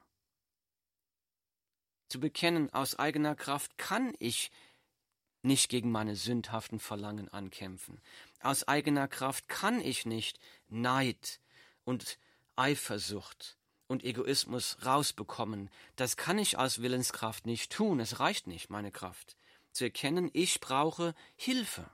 Zu 2.11 2.21
bekennen, 2.21 2.71
aus 2.75 2.99
eigener 2.99 3.35
Kraft 3.35 3.79
kann 3.79 4.13
ich 4.19 4.51
nicht 5.41 5.71
gegen 5.71 5.91
meine 5.91 6.17
sündhaften 6.17 6.81
Verlangen 6.81 7.31
ankämpfen. 7.31 7.99
Aus 8.41 8.69
eigener 8.69 9.09
Kraft 9.09 9.49
kann 9.49 9.81
ich 9.81 10.05
nicht 10.05 10.39
Neid 10.69 11.41
und 11.85 12.19
Eifersucht 12.57 13.57
und 13.91 14.05
Egoismus 14.05 14.79
rausbekommen. 14.87 15.69
Das 15.97 16.17
kann 16.17 16.39
ich 16.39 16.57
aus 16.57 16.81
Willenskraft 16.81 17.45
nicht 17.45 17.73
tun. 17.73 17.99
Es 17.99 18.21
reicht 18.21 18.47
nicht, 18.47 18.71
meine 18.71 18.93
Kraft 18.93 19.37
zu 19.73 19.85
erkennen, 19.85 20.31
ich 20.33 20.61
brauche 20.61 21.15
Hilfe. 21.37 21.89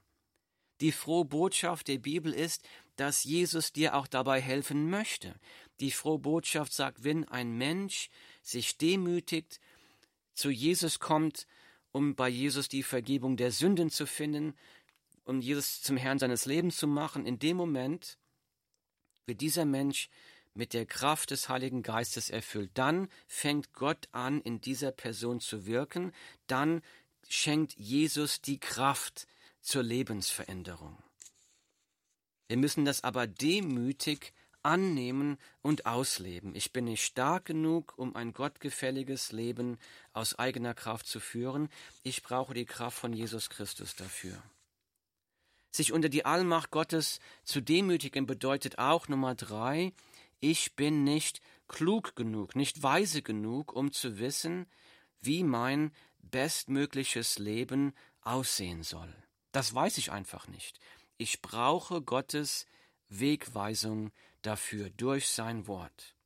Die 0.81 0.93
frohe 0.93 1.25
Botschaft 1.25 1.89
der 1.89 1.99
Bibel 1.99 2.33
ist, 2.33 2.67
dass 2.97 3.25
Jesus 3.25 3.73
dir 3.73 3.95
auch 3.95 4.07
dabei 4.07 4.41
helfen 4.41 4.89
möchte. 4.89 5.35
Die 5.81 5.91
frohe 5.91 6.19
Botschaft 6.19 6.73
sagt, 6.73 7.05
wenn 7.05 7.29
ein 7.29 7.59
Mensch 7.59 8.09
sich 8.43 8.79
demütigt, 8.79 9.61
zu 10.35 10.51
Jesus 10.51 11.01
kommt 11.01 11.47
um 11.97 12.15
bei 12.15 12.29
Jesus 12.29 12.69
die 12.69 12.83
Vergebung 12.83 13.39
der 13.39 13.51
Sünden 13.51 13.89
zu 13.89 14.07
finden, 14.07 14.53
um 15.25 15.41
Jesus 15.41 15.81
zum 15.81 15.97
Herrn 15.97 16.19
seines 16.19 16.45
Lebens 16.45 16.77
zu 16.77 16.87
machen, 16.87 17.25
in 17.25 17.39
dem 17.39 17.57
Moment 17.57 18.19
wird 19.25 19.41
dieser 19.41 19.65
Mensch 19.65 20.11
mit 20.57 20.73
der 20.73 20.87
Kraft 20.87 21.31
des 21.31 21.49
Heiligen 21.49 21.83
Geistes 21.83 22.31
erfüllt. 22.31 22.71
Dann 22.75 23.09
fängt 23.27 23.73
Gott 23.73 24.09
an, 24.13 24.41
in 24.41 24.61
dieser 24.61 24.93
Person 24.93 25.41
zu 25.41 25.67
wirken. 25.67 26.13
Dann 26.47 26.83
schenkt 27.29 27.75
Jesus 27.77 28.41
die 28.41 28.59
Kraft 28.59 29.27
zur 29.61 29.83
Lebensveränderung. 29.83 30.97
Wir 32.49 32.57
müssen 32.57 32.85
das 32.85 33.03
aber 33.03 33.27
demütig 33.27 34.33
annehmen 34.63 35.39
und 35.63 35.87
ausleben. 35.87 36.55
Ich 36.55 36.73
bin 36.73 36.87
nicht 36.87 37.05
stark 37.05 37.45
genug, 37.45 37.95
um 37.97 38.17
ein 38.17 38.33
gottgefälliges 38.33 39.33
Leben 39.33 39.79
aus 40.13 40.39
eigener 40.39 40.75
Kraft 40.75 41.07
zu 41.07 41.21
führen. 41.21 41.69
Ich 42.03 42.23
brauche 42.23 42.55
die 42.55 42.65
Kraft 42.65 42.99
von 42.99 43.13
Jesus 43.13 43.49
Christus 43.49 43.95
dafür. 43.95 44.43
Sich 45.71 45.93
unter 45.93 46.09
die 46.09 46.25
Allmacht 46.25 46.71
Gottes 46.71 47.21
zu 47.45 47.61
demütigen 47.61 48.27
bedeutet 48.27 48.79
auch 48.79 49.09
Nummer 49.09 49.35
drei, 49.35 49.93
ich 50.41 50.77
bin 50.77 51.05
nicht 51.05 51.41
klug 51.69 52.17
genug, 52.17 52.57
nicht 52.57 52.83
weise 52.83 53.23
genug, 53.23 53.73
um 53.73 53.93
zu 53.93 54.19
wissen, 54.19 54.67
wie 55.21 55.43
mein 55.43 55.93
bestmögliches 56.19 57.39
Leben 57.39 57.95
aussehen 58.21 58.83
soll. 58.83 59.15
Das 59.53 59.75
weiß 59.75 59.99
ich 59.99 60.13
einfach 60.13 60.49
nicht. 60.49 60.79
Ich 61.17 61.41
brauche 61.41 62.03
Gottes 62.03 62.67
Wegweisung 63.09 64.11
dafür 64.43 64.91
durch 64.91 65.29
sein 65.29 65.67
Wort. 65.67 66.17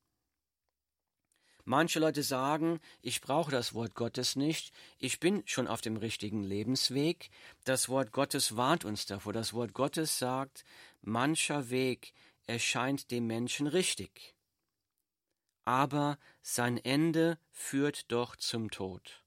Manche 1.64 2.00
Leute 2.00 2.22
sagen, 2.22 2.80
ich 3.02 3.20
brauche 3.20 3.50
das 3.50 3.74
Wort 3.74 3.94
Gottes 3.94 4.34
nicht, 4.34 4.72
ich 4.98 5.20
bin 5.20 5.42
schon 5.46 5.68
auf 5.68 5.80
dem 5.80 5.96
richtigen 5.96 6.42
Lebensweg. 6.42 7.30
Das 7.64 7.88
Wort 7.88 8.12
Gottes 8.12 8.56
warnt 8.56 8.84
uns 8.84 9.06
davor. 9.06 9.32
Das 9.32 9.52
Wort 9.52 9.74
Gottes 9.74 10.18
sagt, 10.18 10.64
mancher 11.02 11.70
Weg 11.70 12.12
erscheint 12.50 13.12
dem 13.12 13.28
Menschen 13.28 13.68
richtig, 13.68 14.34
aber 15.64 16.18
sein 16.42 16.78
Ende 16.78 17.38
führt 17.52 18.10
doch 18.10 18.34
zum 18.34 18.72
Tod. 18.72 19.22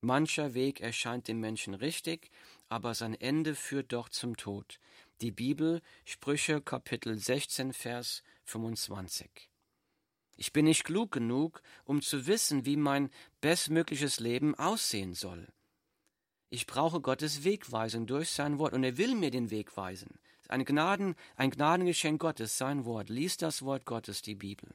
Mancher 0.00 0.54
Weg 0.54 0.80
erscheint 0.80 1.26
dem 1.26 1.40
Menschen 1.40 1.74
richtig, 1.74 2.30
aber 2.68 2.94
sein 2.94 3.14
Ende 3.14 3.56
führt 3.56 3.92
doch 3.92 4.08
zum 4.08 4.36
Tod. 4.36 4.78
Die 5.20 5.32
Bibel, 5.32 5.82
Sprüche 6.04 6.60
Kapitel 6.60 7.18
16, 7.18 7.72
Vers 7.72 8.22
25. 8.44 9.50
Ich 10.36 10.52
bin 10.52 10.66
nicht 10.66 10.84
klug 10.84 11.10
genug, 11.10 11.60
um 11.84 12.02
zu 12.02 12.28
wissen, 12.28 12.66
wie 12.66 12.76
mein 12.76 13.10
bestmögliches 13.40 14.20
Leben 14.20 14.54
aussehen 14.54 15.12
soll. 15.14 15.48
Ich 16.50 16.66
brauche 16.66 17.00
Gottes 17.00 17.42
Wegweisung 17.42 18.06
durch 18.06 18.30
sein 18.30 18.60
Wort 18.60 18.74
und 18.74 18.84
er 18.84 18.96
will 18.96 19.16
mir 19.16 19.32
den 19.32 19.50
Weg 19.50 19.76
weisen. 19.76 20.20
Ein, 20.48 20.64
Gnaden, 20.64 21.14
ein 21.36 21.50
Gnadengeschenk 21.50 22.20
Gottes, 22.20 22.58
sein 22.58 22.84
Wort. 22.84 23.08
Lies 23.08 23.36
das 23.36 23.62
Wort 23.62 23.84
Gottes, 23.84 24.22
die 24.22 24.34
Bibel. 24.34 24.74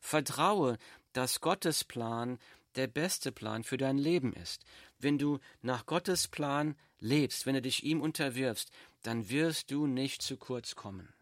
Vertraue, 0.00 0.78
dass 1.12 1.40
Gottes 1.40 1.84
Plan 1.84 2.38
der 2.76 2.86
beste 2.86 3.32
Plan 3.32 3.64
für 3.64 3.76
dein 3.76 3.98
Leben 3.98 4.32
ist. 4.32 4.64
Wenn 4.98 5.18
du 5.18 5.38
nach 5.62 5.86
Gottes 5.86 6.28
Plan 6.28 6.76
lebst, 6.98 7.46
wenn 7.46 7.54
du 7.54 7.62
dich 7.62 7.84
ihm 7.84 8.00
unterwirfst, 8.00 8.70
dann 9.02 9.30
wirst 9.30 9.70
du 9.70 9.86
nicht 9.86 10.22
zu 10.22 10.36
kurz 10.36 10.74
kommen. 10.74 11.12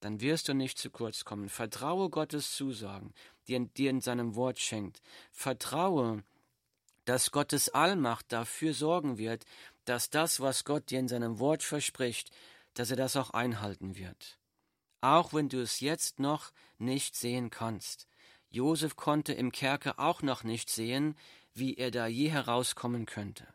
Dann 0.00 0.20
wirst 0.20 0.48
du 0.48 0.54
nicht 0.54 0.78
zu 0.78 0.90
kurz 0.90 1.24
kommen. 1.24 1.48
Vertraue 1.48 2.10
Gottes 2.10 2.54
Zusagen, 2.54 3.12
die 3.46 3.54
er 3.54 3.60
dir 3.60 3.90
in 3.90 4.00
seinem 4.00 4.36
Wort 4.36 4.58
schenkt. 4.58 5.02
Vertraue, 5.32 6.22
dass 7.04 7.30
Gottes 7.30 7.70
Allmacht 7.70 8.32
dafür 8.32 8.74
sorgen 8.74 9.18
wird, 9.18 9.44
dass 9.84 10.10
das, 10.10 10.40
was 10.40 10.64
Gott 10.64 10.90
dir 10.90 11.00
in 11.00 11.08
seinem 11.08 11.38
Wort 11.38 11.62
verspricht, 11.62 12.30
dass 12.78 12.90
er 12.90 12.96
das 12.96 13.16
auch 13.16 13.30
einhalten 13.30 13.96
wird. 13.96 14.38
Auch 15.00 15.32
wenn 15.32 15.48
du 15.48 15.60
es 15.60 15.80
jetzt 15.80 16.20
noch 16.20 16.52
nicht 16.78 17.16
sehen 17.16 17.50
kannst. 17.50 18.06
Josef 18.50 18.94
konnte 18.94 19.32
im 19.32 19.50
Kerker 19.50 19.98
auch 19.98 20.22
noch 20.22 20.44
nicht 20.44 20.70
sehen, 20.70 21.16
wie 21.52 21.74
er 21.74 21.90
da 21.90 22.06
je 22.06 22.28
herauskommen 22.28 23.04
könnte. 23.04 23.48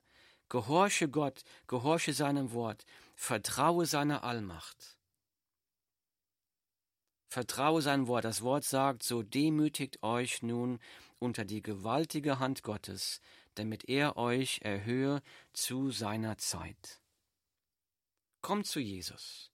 Gehorche 0.49 1.07
Gott, 1.07 1.43
gehorche 1.67 2.13
seinem 2.13 2.51
Wort, 2.51 2.86
vertraue 3.15 3.86
seiner 3.86 4.25
Allmacht. 4.25 4.97
Vertraue 7.29 7.81
sein 7.81 8.07
Wort. 8.07 8.25
Das 8.25 8.41
Wort 8.41 8.65
sagt, 8.65 9.03
so 9.03 9.23
demütigt 9.23 10.03
euch 10.03 10.43
nun 10.43 10.79
unter 11.17 11.45
die 11.45 11.62
gewaltige 11.62 12.39
Hand 12.39 12.62
Gottes, 12.62 13.21
damit 13.55 13.88
er 13.88 14.17
euch 14.17 14.59
erhöhe 14.63 15.21
zu 15.53 15.91
seiner 15.91 16.38
Zeit. 16.38 17.02
Kommt 18.43 18.67
zu 18.67 18.82
Jesus. 18.82 19.52